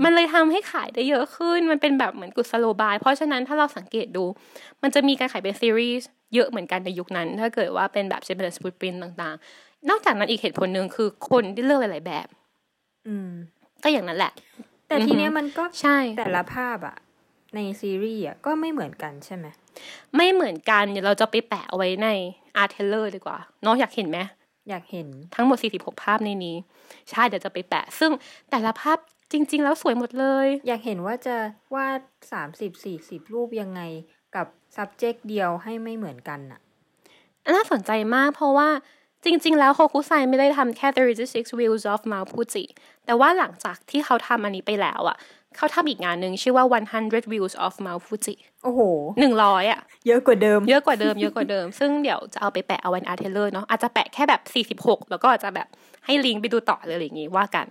[0.04, 4.24] มันเลยทำให้ขายได้เยอะขึ้น มันเป็นแบบเหมือนกุศโลบาย เพราะฉะนั้นถ้าเราสังเกตดู
[4.82, 12.26] มันจะมีการขายเป็นซีรีส์เยอะเหมือนกันในยุคนั้น ถ้าเกิดว่าเป็นแบบ Japanese woodprint ต่างๆ นอกจากนั้นอีกเหตุผลหนึ่งคือคนที่เลือกหลาย ๆ แบบ
[13.08, 13.30] อืม
[13.82, 14.32] ก็อย่างนั้นแหละ
[14.86, 16.96] แต่ทีเนี้ยมันก็ใช่แต่ละภาพอะ
[17.54, 19.46] ในซีรีส์อะก็ไม่เหมือนกันใช่ไหม
[20.16, 22.08] ไม่เหมือนกันเดี๋ยวเราจะไปแปะเอาไว้ใน
[22.56, 24.18] Arteller ดีกว่าเนาะอยากเห็นไหม
[24.68, 26.56] อยากเห็นทั้งหมด 46 ภาพในนี้
[27.10, 28.10] ใช่เดี๋ยวจะไปแปะ ซึ่ง
[28.50, 28.98] แต่ละภาพ
[29.32, 31.36] จริง ๆ แล้วสวยหมดเลย อยากเห็นว่าจะ
[31.74, 32.00] วาด
[32.32, 33.80] สามสิบสี่สิบรูปยังไง
[34.36, 36.60] กับ subject เดียวให้ไม่เหมือนกันอะ
[37.54, 38.68] น่าสนใจมากเพราะว่า
[39.24, 40.88] จริง ๆ แล้วโฮคุไซไม่ได้ทำแค่
[41.24, 42.64] 36 Views of Mount Fuji
[43.04, 45.16] แต่ว่าหลังจากที่เขาทำอันนี้ไปแล้วอะ
[45.56, 46.64] เขาทำอีกงานหนึ่งชื่อว่า
[47.00, 48.34] 100 Views of Mount Fuji
[48.64, 48.80] โอ้โห
[49.20, 54.34] หนึ่งร้อยอะ เยอะกว่าเดิม เยอะกว่าเดิม เยอะกว่าเดิม ซึ่งเดี๋ยวจะเอาไปแปะเอาไว้ใน Arteller เนาะ อาจจะแปะแค่แบ
[54.74, 55.68] บ46แล้วก็อาจจะแบบ
[56.04, 57.66] ให้ลิงก์ไปดูต่อเลยอะไรอย่างงี้ว่ากัน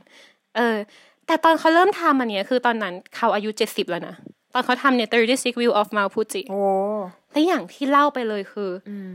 [0.56, 0.76] เออ
[1.28, 4.16] แต่ตอนเขาเริ่มทำอันเนี้ยคือตอนนั้นเขาอายุ70แล้วนะ
[4.54, 6.62] ตอนเขาทำเนี่ย 36 View of Mount Fuji โอ้
[7.32, 9.12] และอย่างที่เล่าไปเลยคืออืม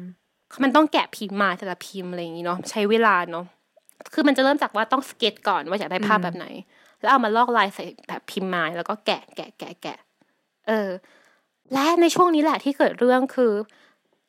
[0.62, 3.44] มันต้องแกะพิมพ์มาแต่ละพิมพ์อะไรอย่างงี้เนาะ ใช้เวลาเนาะ
[4.14, 6.46] คือมันจะเริ่มจากว่าต้องสเก็ตก่อนว่าอยากได้ภาพแบบไหน
[7.04, 9.98] แล้วเอามาลอกลายใส่แบบพิมพ์มาแล้วก็แกะแกะแกะแกะ
[10.68, 10.90] เออ
[11.72, 13.52] และในช่วงนี้แหละที่เกิดเรื่องคือ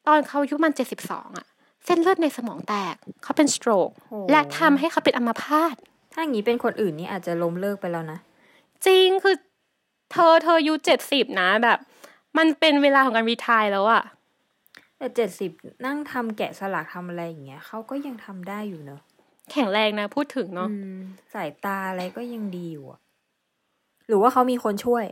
[0.07, 1.45] ตอนเขาอายุมันเจ็ดสิบสองอะ
[1.85, 5.75] เส้นเลือดในสมองแตกเขาเป็นสโตรกโอ้และทำให้เขาเป็นอัมพาต
[6.11, 8.19] ถ้าอย่างนี้เป็นคนอื่นนี่อาจจะล้มเลิกไปแล้วนะ
[8.85, 9.35] จริงคือ
[10.11, 11.79] เธอเธออายุเจ็ดสิบนะแบบ
[12.37, 14.03] มันเป็นเวลาของการรีทายแล้วอะ
[14.97, 15.51] แต่เจ็ดสิบ
[15.85, 19.01] นั่งทำแกะสลักทำอะไรอย่างเงี้ยเขาก็ยังทำได้อยู่เนอะ
[19.51, 20.99] แข็งแรงนะพูดถึงเนาะอืม
[21.33, 22.99] สายตาอะไรก็ยังดีอยู่อะ
[24.07, 25.05] หรือว่าเขามีคนช่วย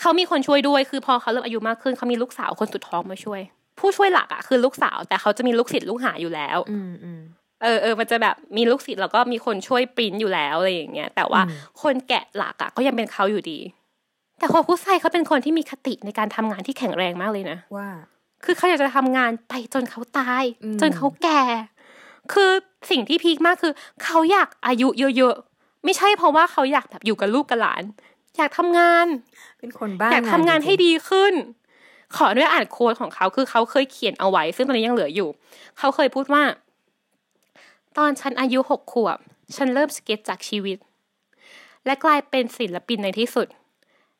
[0.00, 3.40] เขามีคนช่วยด้วยคือพอเขาเริ่มอายุมากขึ้นเขามีลูกสาวคนสุดท้องมาช่วย
[3.78, 7.20] ผู้ช่วยหลักอะคือลูกสาว แต่เขาจะมีลูกศิษย์ลูกหาอยู่แล้ว อืมอืม
[7.62, 13.58] เออเออมันจะแบบมีลูกศิษย์แล้วก็มีคนช่วยปริ้นอยู่แล้วอะไรอย่างเงี้ยแต่ว่าอืมคนแกะหลักอะก็ยังเป็นเขาอยู่ดี
[14.38, 17.88] แต่โคคุไซเขาเป็นคนที่มีคติในการทำงานที่แข็งแรงมากเลยนะว่า
[18.44, 21.42] คือเขาอยากจะทำงานไปจนเขาตายอืมจนเขาแก่
[22.32, 22.50] คือ
[22.90, 23.72] สิ่งที่พีคมากคือ
[24.04, 27.82] เขาอยากอายุเยอะๆ ไม่ใช่เพราะว่าเขาอยากแบบอยู่กับลูกกับหลาน
[28.36, 29.06] อยากทำงาน
[29.58, 31.34] เป็นคนบ้าอยากทำงานให้จริดีขึ้น
[32.16, 35.28] ขอด้วยอ่านโค้ดของเขาคือเขาเคยเขียนเอาไว้ ซึ่งตอนนี้ยังเหลืออยู่
[35.78, 36.42] เขาเคยพูดว่า
[37.98, 39.18] ตอนฉันอายุหกขวบ
[39.56, 40.78] ฉันเริ่มสเก็ตจากชีวิต
[41.86, 43.46] และกลายเป็นศิลปินในที่สุด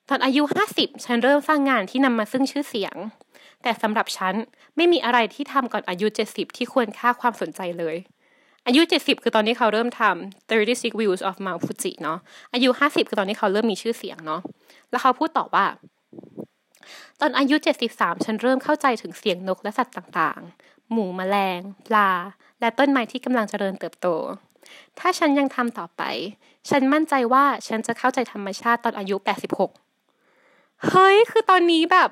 [0.08, 2.96] ตอนอายุห้าสิบฉันเริ่มสร้างงานที่นำมาซึ่งชื่อเสียง
[3.62, 4.34] แต่สำหรับฉัน
[4.76, 7.96] ไม่มีอะไรที่ทำก่อนอายุเจ็ดสิบที่ควรค่าความสนใจเลย
[8.66, 12.18] อายุเจ็ดสิบคือตอนที่เขาเริ่มทำ36 views of Mount Fuji เนาะ
[12.54, 14.40] อายุห้าสิบคือตอนที่เขาเริ่มมีชื่อเสียงเนาะ
[14.90, 15.66] แล้วเขาพูดต่อว่า
[17.20, 17.56] ตอนอายุ
[17.90, 22.10] 73 ฉันเริ่มเข้าใจถึงเสียงนกและสัตว์ต่างๆ หมูแมลง ปลา
[22.60, 24.08] และต้นไม้ที่กำลังเจริญเติบโต
[24.98, 26.02] ถ้าฉันยังทำต่อไป
[26.70, 29.16] ฉันมั่นใจว่าฉันจะเข้าใจธรรมชาติตอนอายุ
[30.02, 32.10] 86 เฮ้ย คือตอนนี้แบบ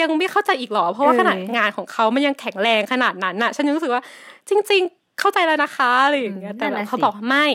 [0.00, 4.02] ยังไม่เข้าใจอีกเหรอ เพราะว่าขนาดงานของเขามันยังแข็งแรงขนาดนั้นน่ะ ฉันยังรู้สึกว่า
[4.48, 7.46] จริง ๆ เข้าใจแล้วนะคะอะไรอย่างเงี้ยแต่แบบเขาบอกว่าไม่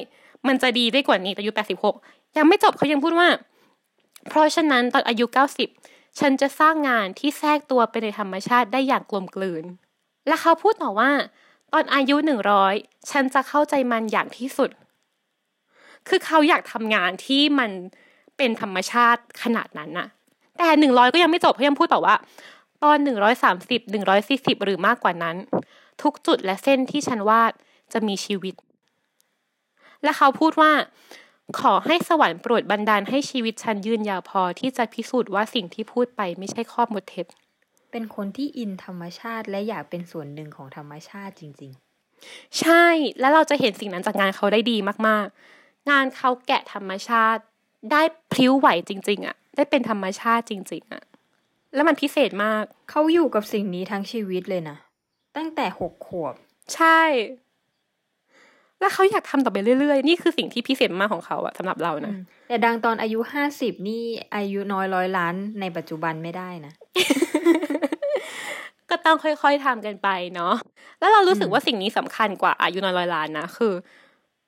[0.48, 1.52] มันจะดีได้กว่านี้แต่อายุ
[1.96, 3.28] 86ยังไม่จบเขายังพูดว่า
[4.30, 5.26] เพราะฉะนั้นตอนอายุ
[5.72, 9.64] 90ฉันจะสร้างงานที่แทรกตัวไปในธรรมชาติได้อย่างกลมกลืน
[10.28, 11.12] และเขาพูดต่อว่า
[11.74, 12.16] ตอนอายุ
[12.64, 14.70] 100ฉันจะเข้าใจมันอย่างที่สุด
[16.08, 17.72] คือเขาอยากทำงานที่มัน
[18.38, 20.08] เป็นธรรมชาติขนาดนั้นน่ะ
[20.60, 22.16] แต่100ก็ยังไม่จบเขายังพูดต่อว่า
[22.84, 23.82] ตอน130
[24.20, 25.36] 140หรือมากกว่านั้น
[26.02, 27.52] ทุกจุดและเส้นที่ฉันวาด
[27.94, 28.56] จะมีชีวิต
[30.04, 30.72] และเขาพูดว่า
[31.60, 37.26] ขอให้สวรรค์โปรดบันดาลให้ชีวิตฉันยืนยาวพอที่จะพิสูจน์ว่าสิ่งที่พูดไปไม่ใช่ข้อมูลเท็จ
[37.92, 41.72] เป็นคนที่อินธรรมชาติและอยากเป็นส่วนหนึ่งของธรรมชาติจริง
[42.60, 42.86] ใช่
[43.20, 47.42] แล้วเราจะเห็นสิ่งนั้นจากงานเขาได้ดีมากๆ งานเขาแกะธรรมชาติ
[47.92, 51.04] ได้พลิ้วไหวจริง ๆอะ ได้เป็นธรรมชาติจริงๆอะ
[51.76, 54.78] แล้วมันพิเศษมากๆเขาอยู่กับสิ่งนี้ทั้งชีวิตเลยนะ
[55.38, 56.34] ตั้งแต่หกขวบ
[56.76, 57.02] ใช่
[58.80, 62.14] แล้วเขาอยากทำต่อไปเรื่อยๆ นี่คือสิ่งที่พิเศษมากของเขาอะสำหรับเรานะ
[62.48, 64.04] แต่ดังตอนอายุห้าสิบนี่
[64.36, 66.74] อายุน้อยร้อยล้านในปัจจุบันไม่ได้นะ
[68.90, 70.54] ก็ต้องค่อยๆทำกันไปเนาะ
[71.00, 73.74] แล้วเรารู้สึกว่าสิ่งนี้สำคัญกว่าอายุน้อยร้อยล้านนะ คือ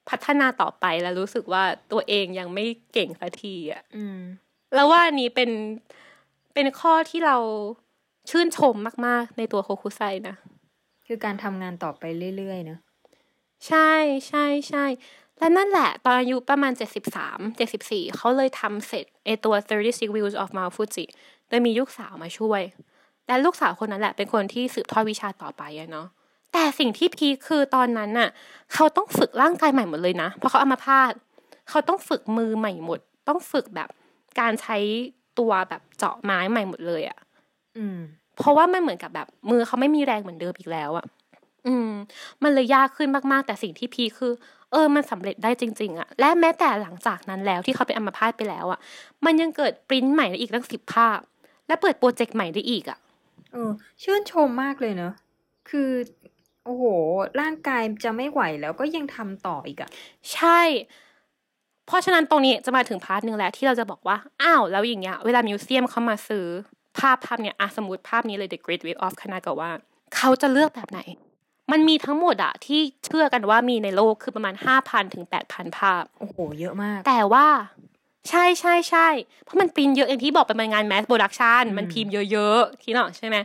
[0.09, 4.19] พัฒนาต่อไปแล้วรู้สึกว่าตัวเองยังไม่เก่งสักทีอะอืม
[4.73, 5.49] แล้วว่าอันนี้เป็น
[6.53, 7.37] เป็นข้อที่เรา
[8.29, 8.75] ชื่นชม
[9.07, 10.35] มาก ๆ ในตัวโคคุไซนะ
[11.07, 12.03] คือการทำงานต่อไป
[12.37, 12.79] เรื่อย ๆ เนอะ
[13.67, 13.91] ใช่
[14.27, 14.85] ใช่ใช่
[15.37, 16.73] และนั่นแหละ ตอนอายุประมาณ
[17.17, 19.53] 73 74 เขาเลยทำเสร็จไอตัว
[19.85, 21.05] 36 Views of Mount Fuji
[21.49, 22.61] โดยมีลูกสาวมาช่วย
[23.27, 26.07] และลูกสาวคนนั้นแหละเป็นคนที่สืบทอดวิชาต่อไปอะเนาะ
[26.53, 28.29] แต่สิ่งที่พีคคือตอนนั้นน่ะ
[28.73, 31.13] เขาต้องฝึกร่างกายใหม่หมดเลยนะ เพราะเขาเอามาพาด
[31.69, 33.89] เขาต้องฝึกมือใหม่หมด ต้องฝึกแบบ
[34.39, 34.77] การใช้
[35.39, 37.17] ตัวแบบเจาะไม้ใหม่หมดเลยอะ
[37.77, 37.99] อืม
[38.37, 41.05] เพราะว่ามันเหมือนกับแบบ มือเขาไม่มีแรงเหมือนเดิมอีกแล้วอะ
[41.67, 41.91] อืม
[42.43, 44.33] มันเลยยากขึ้นมากๆ แต่สิ่งที่พีคคือ
[44.71, 48.79] เออ มันสำเร็จได้จริง ๆอะและแม้แต่หลังจากนั้นแล้วที่เขาเป็นอัมพาตไปแล้วอะ
[49.25, 51.19] มันยังเกิดปริ้นท์ใหม่ได้อีกตั้งสิบภาพ
[51.67, 52.97] และเปิดโปรเจกต์ใหม่ได้อีกอะ
[53.53, 53.71] เออ
[54.03, 55.13] ชื่นชมมากเลยเนอะ
[55.69, 55.91] คือ
[56.65, 56.83] โอ้โห
[57.41, 59.89] ร่างกายจะไม่ไหวแล้วก็ยังทำต่ออีกอะ
[60.33, 60.61] ใช่
[61.87, 66.45] เพราะฉะนั้นตรงนี้จะมาถึง part หนึ่งแล้วที่เราจะบอกว่า อ้าวแล้วอย่างเงี้ยเวลา museum เขามาซื้อ
[66.97, 69.69] ภาพภาพเนี้ยอะสมมติภาพนี้เลย The Great Wave of Kanagawa
[70.15, 70.99] เขาจะเลือกแบบไหน
[71.71, 77.47] มันมีทั้งหมดอะที่เชื่อกันว่ามีในโลกคือประมาณห้าพันถึงแปดพันภาพ โอ้โห เยอะมาก แต่ว่า
[78.29, 79.07] ใช่ใช่ใช่
[79.43, 83.37] เพราะมันปริ้นเยอะอย่างที่บอกเป็นงาน mass production อืมมันพิมพ์เยอะๆ ที่เนาะใช่ไหม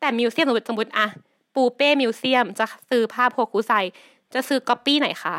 [0.00, 1.06] แต่ museum สมมติสมมติอะ
[1.54, 3.72] ปูเป้ museum จะซื้อภาพโฮคุไซ
[4.34, 5.36] จะซื้อก๊อปปี้ไหนคะ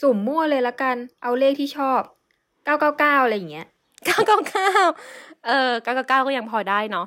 [0.00, 2.00] สุ่มมั่วเลยละกัน เอาเลขที่ชอบ
[2.66, 3.66] 999อะไรอย่างเงี้ย
[4.04, 4.70] เก้าเก้าเก้า
[5.46, 7.06] เออเก้าเก้าเก้าก็ยังพอได้เนาะ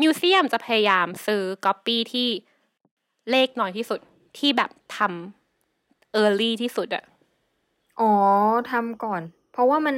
[0.00, 2.28] museum จะพยายามซื้อก๊อปปี้ที่
[3.30, 4.00] เลขน้อยที่สุด
[4.38, 7.04] ที่แบบทำ early ที่สุดอะ
[8.00, 8.12] อ๋อ
[8.70, 9.96] ทำก่อน เพราะว่ามัน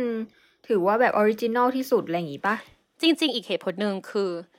[0.68, 2.56] ถือว่าแบบ original ที่สุดอะไรอย่างงี้ปะ
[3.00, 4.51] จริง ๆ อีกเหตุผลหนึ่งคืออืม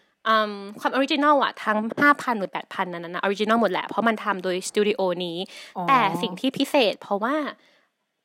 [0.79, 5.37] ความ original อะทั้งห้าพันหรือแปดพันนั้นนะ original หมดแหละ เพราะมันทำโดยสตูดิโอนี้
[5.77, 7.35] อ๋อแต่สิ่งที่พิเศษ เพราะว่า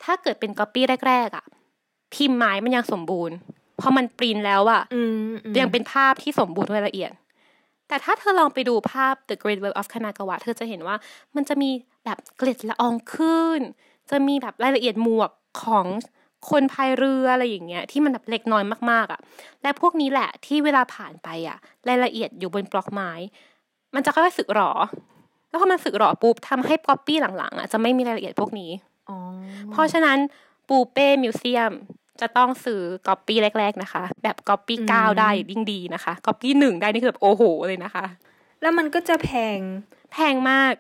[0.05, 1.45] ถ้าเกิดเป็นก๊อปปี้แรก ๆอะ
[2.15, 3.37] พิมพ์ไม้มันยังสมบูรณ์
[3.81, 7.13] พอมันปรินแล้วอะอืมอืมยังเป็นภาพที่สมบูรณ์และละเอียด
[7.89, 10.97] แต่ถ้าเธอลองไปดูภาพ The Great Wave of Kanagawa เธอจะเห็นว่า
[11.37, 11.71] มันจะมี
[12.05, 13.61] แบบเกล็ดละอองขึ้น
[14.11, 15.31] จะมีแบบรายละเอียดหมวก
[15.63, 15.87] ของ
[16.51, 19.21] คนพายเรืออะไรอย่างเงี้ยที่มันแบบเล็กน้อยมากๆอะ่ะ
[19.63, 23.11] และพวกนี้แหละที่เวลาผ่านไปอะ่ะรายละเอียดอยู่บนบล็อกไม้
[23.95, 24.73] มันจะค่อยๆสึกหรอ
[25.49, 28.71] แล้วพอมันสึกหรอปุ๊บทำให้ก๊อปปี้หลังๆอะจะไม่มีรายละเอียดพวกนี้
[29.09, 29.19] อ๋อ
[29.73, 30.19] เพราะฉะนั้น
[30.69, 31.73] ปูเป้ museum
[32.21, 38.05] จะต้องซื้อก๊อปปี้แรก ๆนะคะ แบบก๊อปปี้เก้าได้ยิ่งดีนะคะก๊อปปี้หนึ่งได้นี่คือแบบโอ้โหเลยนะคะ
[38.63, 39.59] แล้วมันก็จะแพง
[40.13, 40.73] แพงมาก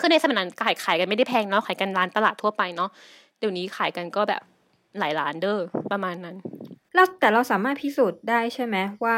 [0.00, 2.90] คือในสมัยนั้นขายขายกันไม่ได้แพงเนาะขายกันร้านตลาดทั่วไปเนาะ
[3.38, 4.42] เดี๋ยวนี้ขายกันก็แบบ
[4.98, 5.58] หลายล้านเด้อ
[5.92, 6.36] ประมาณนั้น
[6.94, 9.16] เราแต่เราสามารถพิสูจน์ได้ใช่ไหมว่า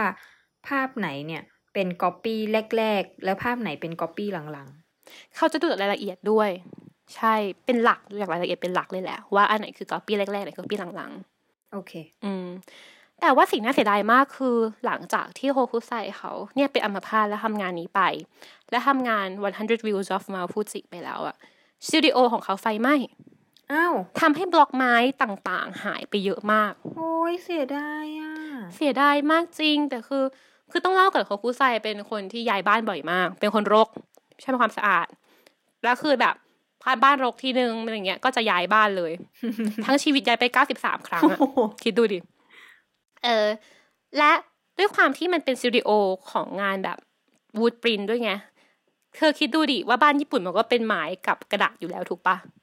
[0.68, 1.42] ภาพไหนเนี่ย
[1.74, 2.40] เป็นก๊อปปี้
[2.78, 4.68] แรก ๆ แล้วภาพไหนเป็นก๊อปปี้หลัง
[5.37, 6.50] เขาจะดูจากรายละเอียดด้วย
[7.16, 12.46] ใช่เป็นหลักดูจากรายละเอียดเป็นหลักเลยแหละว่าอันไหนคือก๊อปปี้แรกๆไหนคือก๊อปปี้หลังๆ โอเคๆอืม
[13.20, 14.56] แต่ว่าสิ่งน่าเสียดายมากคือ
[14.87, 18.00] หลังจากที่โฮคุไซเขาเนี่ยเป็นอัมพาตแล้วทำงานนี้ไป
[18.70, 21.37] และทำงาน 100 Views of Mount Fuji ไปแล้วอะ
[21.87, 22.94] สตูดิโอของเขาไฟไหม้
[23.72, 28.33] อ้าวทำให้บล็อกไม้ต่างๆ หายไปเยอะมาก โอ้ยเสียดายอะ
[28.76, 30.24] เสียดายมากจริง แต่คือ
[30.70, 33.88] คือต้องเล่าก่อนโฮคุไซเป็นคนที่ย้ายบ้านบ่อยมาก เป็นคนรก
[34.40, 35.06] ใช่ไหมความสะอาด
[35.85, 36.35] แล้วคือแบบ
[36.83, 39.12] พาบ้านรกทีนึงอะไรเงี้ยก็จะย้ายบ้านเลย
[39.85, 42.18] ทั้งชีวิตย้ายไปเก้าสิบสามครั้งอะโอ้โหคิดดูดิ
[43.24, 43.46] เออ
[44.18, 44.33] และ
[44.78, 45.90] ด้วยความที่มันเป็นสตูดิโอ
[46.30, 46.98] ของงานแบบ
[47.59, 48.30] วูดปรินด้วยไง
[49.16, 52.60] เธอคิดดูดิว่าบ้านญี่ปุ่นมันก็เป็นไม้กับกระดาษอยู่แล้วถูกปะอืม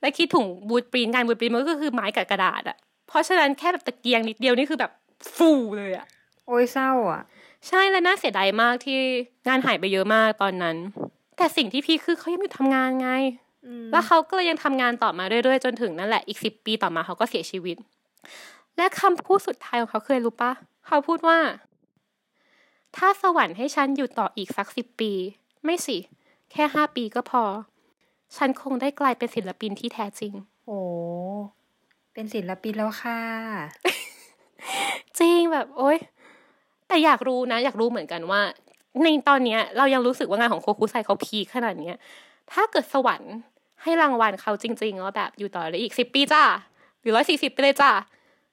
[0.00, 2.76] และคิดถุงบูดปรินงานบูดปรินมันก็คือไม้กับกระดาษอะ
[3.08, 4.92] เพราะฉะนั้นแค่แบบตะเกียงนิดเดียวนี่คือแบบ
[5.36, 6.06] ฟูเลยอะ
[6.46, 7.22] โอ้ยเศร้าอะ
[7.68, 8.98] ใช่และน่าเสียดายมากที่
[9.48, 10.76] งานหายไปเยอะมากตอนนั้น
[11.36, 13.10] แต่สิ่งที่พี่คือเขายังอยู่ทำงานไง
[13.66, 17.76] อืมแล้วเขาก็เลยยังทำงานต่อมาเรื่อยๆ จนถึงนั่นแหละอีกสิบปีต่อมาเขาก็เสียชีวิต
[18.76, 20.52] และคำพูดสุดท้ายของเขาเคยรู้ปะ
[20.86, 21.38] เขาพูดว่า
[22.96, 25.12] ถ้าสวรรค์ให้ฉันอยู่ต่ออีกสักสิบปี
[25.64, 25.98] ไม่สิ
[26.52, 27.42] แค่ห้าปีก็พอ
[28.36, 30.32] ฉันคงได้กลายเป็นศิลปินที่แท้จริง
[30.66, 30.78] โอ้
[32.12, 33.20] เป็นศิลปินแล้วค่ะ
[35.18, 35.98] จริงแบบ โอ๊ย
[36.88, 38.40] แต่อยากรู้นะ อยากรู้เหมือนกันว่า
[39.02, 41.96] ในตอนเนี้ย เรายังรู้สึกว่างานของโคคุไซเขาพีคขนาดเนี้ย
[42.52, 43.34] ถ้าเกิดสวรรค์
[43.82, 46.42] ให้รางวัลเขาจริงๆว่าแบบอยู่ต่อได้อีกสิบปีจ้า
[47.00, 47.90] หรือร้อยสี่สิบไปเลยจ้า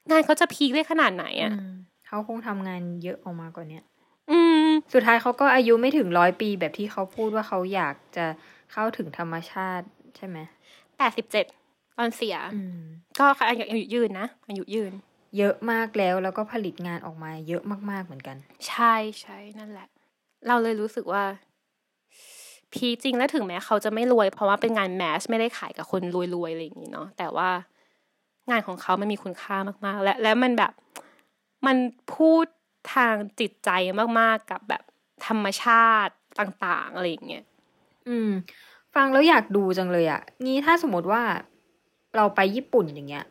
[0.09, 1.73] งานเขาจะพีคได้ขนาดไหนอะอืม
[2.07, 3.83] เขาคงทำงานเยอะออกมากว่าเนี้ย
[4.31, 8.25] อืม สุดท้ายเขาก็อายุไม่ถึงร้อยปีแบบที่เขาพูดว่าเขาอยากจะ
[8.71, 10.37] เข้าถึงธรรมชาติใช่ไหม
[10.97, 11.45] แปดสิบเจ็ด
[11.97, 12.81] ตอนเสียอืม
[13.17, 14.93] ก็อายุยืนนะอายุยืน
[15.37, 19.87] เยอะมากแล้วแล้วก็ผลิตงานออกมาเยอะมากๆเหมือนกัน ใช่ใช่นั่นแหละ
[20.47, 21.23] เราเลยรู้สึกว่า
[22.73, 26.01] พีคจริงและถึงแม้เขาจะไม่รวย เพราะว่าเป็นงานแมสไม่ได้ขายกับคน
[26.35, 27.49] รวยๆอะไรอย่างนี้เนาะแต่ว่า
[28.49, 30.73] งานของเขามันมีคุณค่ามากๆ และและมันแบบ
[31.65, 31.77] มัน
[32.15, 32.45] พูด
[32.93, 33.69] ทางจิตใจ
[34.19, 34.83] มากๆกับแบบ
[35.27, 37.45] ธรรมชาติต่าง ๆ อะไรอย่างเงี้ย
[38.09, 38.31] อืม
[38.95, 41.21] ฟังแล้วอยากดูจังเลยอะ่ะ งี้ถ้าสมมติว่า
[42.15, 43.25] เราไปญี่ปุ่นอย่างเงี้ย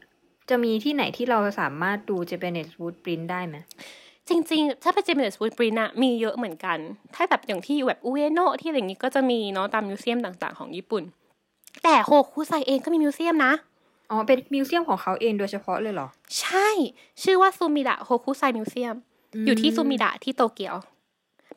[0.51, 3.57] จะมีที่ไหนที่เราสามารถดู Japanese Footprint ได้ไหม
[4.29, 6.79] จริงๆ ถ้าเป็น Japanese woodprint อะมีเยอะเหมือนกัน
[7.15, 11.03] ถ้าแบบอย่างที่แบบอุเอโนะที่อะไรอย่างงี้ก็จะมีเนาะตาม museum ต่างๆของญี่ปุ่น
[11.85, 13.53] แต่โฮคุไซเองก็มี museum นะ
[14.11, 16.09] อ๋อ เป็น museum ของเขาเองโดยเฉพาะเลยเหรอ
[16.41, 16.69] ใช่
[17.23, 18.95] ชื่อว่าซูมิดะโฮคุไซ museum
[19.47, 20.75] อยู่ที่ซูมิดะที่โตเกียว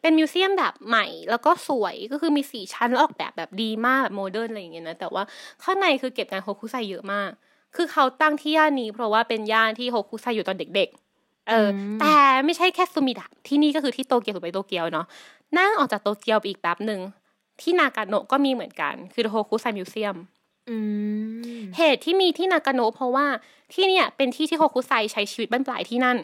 [0.01, 5.23] เป็น museum แบบใหม่ แล้วก็สวยก็คือมีสี่ชั้นแล้วออกแบบแบบดีมากแบบ modern อะไรอย่างเงี้ยนะแต่ว่า
[5.63, 7.29] ข้างในคือเก็บงานโฮคุไซเยอะมาก
[7.75, 15.05] คือเขาตั้งที่ย่านนี้ เพราะว่าเป็นย่านที่โฮคุไซอยู่ตอนเด็ก ๆ เอออืมแต่ไม่ใช่แค่ซูมิดะที่นี่ก็คือที่โตเกียวถูกไปโตเกียวเนาะ
[15.57, 16.99] นั่งออกจากโตเกียวไปอีกแป๊บหนึ่ง
[17.61, 20.15] ที่นากาโนะก็มีเหมือนกัน คือโฮคุไซ museum
[20.69, 20.77] อื
[21.59, 23.25] มเหตุที่มีที่นากาโนะเพราะว่า
[23.73, 26.17] ที่เนี่ยเป็นที่ที่โฮคุไซใช้ชีวิตบั้นปลายที่นั่น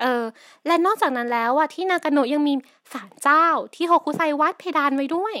[0.00, 0.24] เออ
[0.66, 2.54] และนอกจากนั้นแล้วอะที่นากาโนะยังมี
[2.92, 5.36] ศาลเจ้าที่โฮคุไซวาดเพดานไว้ด้วย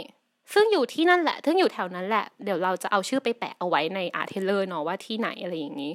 [0.52, 5.92] ซึ่งอยู่ที่นั่นแหละซึ่งอยู่แถวนั้นแหละ เดี๋ยวเราจะเอาชื่อไปแปะเอาไว้ใน Arteller เนาะว่าที่ไหนอะไรอย่างนี้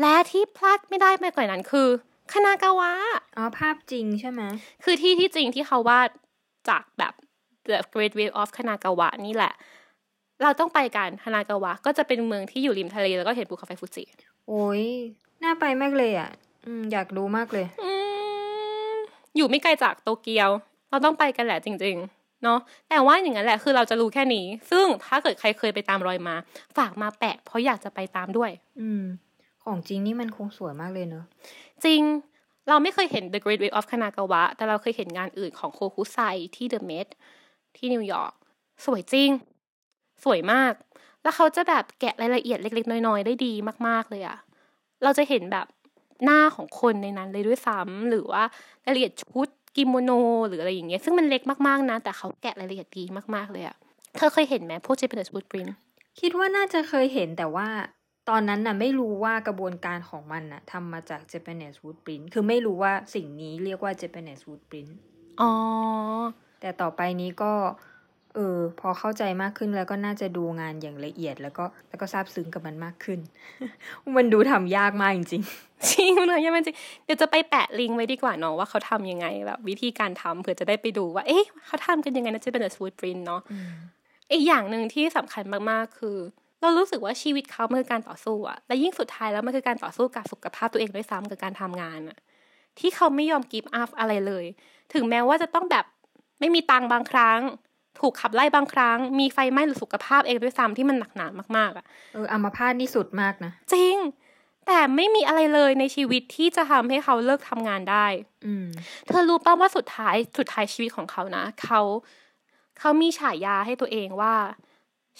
[0.00, 1.88] และที่พลาดไม่ได้ไปกว่านั้นคือ
[2.32, 2.92] คานากาวะ
[3.36, 4.42] อ๋อ ภาพจริงใช่ไหม
[4.84, 6.08] คือที่ที่จริงที่เขาวาด
[6.68, 7.12] จากแบบ
[7.68, 9.52] The Great Wave of Kanagawa นี่แหละ
[10.42, 14.04] เราต้องไปกันคานากาวะ ก็จะเป็นเมืองที่อยู่ริมทะเลแล้วก็เห็นภูเขาไฟฟูจิ
[14.48, 14.84] โอ้ย
[15.42, 16.30] น่าไปมากเลยอะ
[16.66, 17.92] อืมอยากดูมากเลย อื
[18.92, 18.94] ม
[19.36, 20.50] อยู่ไม่ไกลจากโตเกียว
[20.90, 26.34] เราต้องไปกันแหละจริง ๆ เนาะแต่ว่าอย่างนั้นแหละคือเราจะรู้แค่นี้ ซึ่งถ้าเกิดใครเคยไปตามรอยมา
[26.76, 29.04] ฝากมาแปะ เพราะอยากจะไปตามด้วย อืม
[29.62, 31.24] ของจริงนี่มันคงสวยมากเลยเนอะ
[31.84, 32.02] จริง
[32.68, 36.18] เราไม่เคยเห็น The Great Wave of Kanagawa แต่เราเคยเห็นงานอื่นของโคคุไซ
[36.56, 37.08] ที่ The Met
[37.76, 38.32] ที่นิวยอร์ก
[38.84, 39.30] สวยจริง
[40.24, 40.72] สวยมาก
[41.22, 43.52] แล้วเขาจะแบบแกะรายละเอียดเล็ก ๆ น้อย ๆ ได้ดี
[43.88, 44.36] มาก ๆ เลยอะ
[45.02, 45.66] เราจะเห็นแบบ
[46.24, 48.42] หน้าของคนในนั้นเลยด้วยซ้ำหรือว่า
[48.84, 50.10] รายละเอียดชุดกิโมโน
[50.46, 53.04] หรืออะไรอย่างเงี้ยซึ่งมันเล็กมากๆนะ แต่เขาแกะรายละเอียดดี
[53.34, 53.76] มากๆเลยอะ
[54.16, 55.70] เธอเคยเห็นไหมพวก Japanese footprint
[56.20, 57.68] คิดว่าน่าจะเคยเห็นแต่ว่า
[58.28, 64.90] ตอนนั้นน่ะไม่รู้ว่ากระบวนการของมันน่ะทำมาจาก Japanese Footprint คือไม่รู้ว่าสิ่งนี้เรียกว่า Japanese Footprint
[65.40, 65.52] อ๋อ
[66.60, 67.52] แต่ต่อไปนี้ก็
[68.34, 73.20] เออพอเข้าใจมากขึ้นแล้วก็น่าจะดูงานอย่างละเอียดแล้วก็แล้วก็ซาบซึ้งกับมันมากขึ้น
[74.16, 75.34] มันดูทำยากมากจริงจ
[75.90, 83.72] ริงเลยยังมันจริงเดี๋ยวจะไปแปะลิงก์ไว้ดีกว่าเนาะว่าเขาทำยังไงแบบ วิธีการทำเผื่อจะได้ไปดูว่าเอ๊ะเขาทำกันยังไงนะจะเป็นแบบสวูดปรินเนาะๆอืม
[84.32, 86.16] อีกอย่างหนึ่งที่สำคัญมากๆคือ
[86.60, 92.18] เรารู้สึกว่าชีวิตเขามันคือการต่อสู้อะและยิ่งสุดท้ายแล้วมันคือการต่อสู้กับสุขภาพตัวเองด้วยซ้ำกับการทำงานอะ
[92.78, 94.44] ที่เขาไม่ยอมกีบอัพอะไรเลย
[94.94, 95.84] ถึงแม้ว่าจะต้องแบบ
[96.40, 97.40] ไม่มีตังค์บางครั้ง
[98.00, 103.96] ถูกขับไล่บางครั้ง มีไฟไหม้หรือสุขภาพเองด้วยซ้ำที่มันหนักหนามากๆอะเอออัมพาตนี่สุดมากนะ จริง
[104.66, 108.06] แต่ไม่มีอะไรเลยในชีวิตที่จะทำให้เขาเลิกทำงานได้
[108.46, 108.66] อืม
[109.06, 111.80] เธอรู้ป่ะว่าสุดท้ายสุดท้ายชีวิตของเขานะ เขา
[112.78, 114.34] เขามีฉายาให้ตัวเองว่า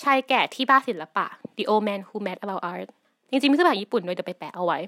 [0.03, 1.27] ชายแก่ที่บ้าศิลปะ
[1.57, 2.89] the old man who mad about art
[3.31, 4.79] จริงๆไม่ใช่ภาษาญี่ปุ่นโดยจะไปแปะเอาไว้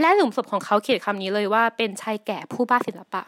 [0.00, 3.22] และหลุมศพของเขาเขียนคำนี้เลยว่าเป็นชายแก่ผู้บ้าศิลปะ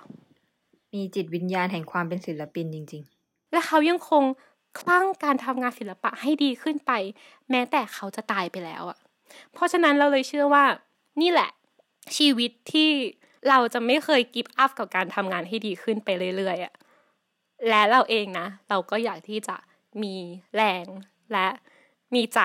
[0.94, 3.02] มีจิตวิญญาณแห่งความเป็นศิลปินจริง
[3.52, 4.24] และเขายังคง
[4.80, 6.92] คลั่งการทำงานศิลปะให้ดีขึ้นไป
[7.50, 8.98] แม้แต่เขาจะตายไปแล้วอะ
[9.52, 10.64] เพราะฉะนั้นเราเลยเชื่อว่า
[11.22, 11.50] นี่แหละ
[12.16, 12.90] ชีวิตที่
[13.48, 16.74] เราจะไม่เคยกิฟต์อัพกับการทำงานให้ดีขึ้นไปเรื่อยๆอะ
[17.68, 19.56] และเราเองนะ เราก็อยากที่จะ
[20.02, 20.14] มี
[20.56, 20.86] แรง
[21.32, 21.46] และ
[22.14, 22.40] มีใจ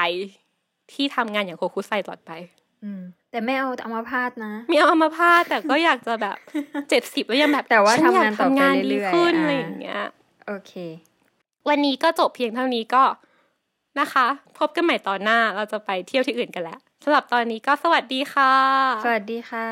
[0.93, 6.38] ที่ทำงานอย่างโคคุไซตลอดไปๆอืมแต่ไม่เอาอัมพาตนะมีเอามาพาดแต่ก็อยากจะแบบ
[6.89, 10.02] เจ็ดสิบแล้วยังแบบแต่ว่าฉัอยกทำงานต่อไปทำงานเรื่ดีอยๆขึ้นอ่าอะไรอย่างเงี้ย
[10.48, 10.74] โอเค
[11.69, 13.04] วันนี้ก็จบเพียงเท่านี้ก็
[14.00, 14.28] นะคะ
[14.60, 18.54] พบกันใหม่ตอนหน้าเราจะไปเที่ยวที่อื่นกันแล้วสำหรับตอนนี้ก็สวัสดีค่ะ
[19.06, 19.68] สวัสดีค่ะ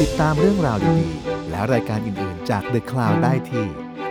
[0.00, 3.66] ติดตามเรื่องราวดีๆ และรายการอื่นๆจาก The Cloud ได้ที่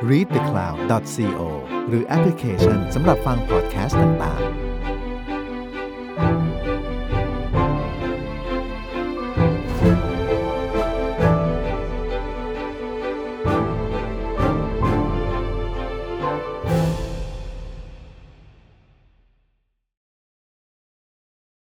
[0.09, 1.41] readthecloud.co
[1.87, 4.62] หรือแอปพลิเคชันสำหรับฟังพอดแคสต์ต่างๆ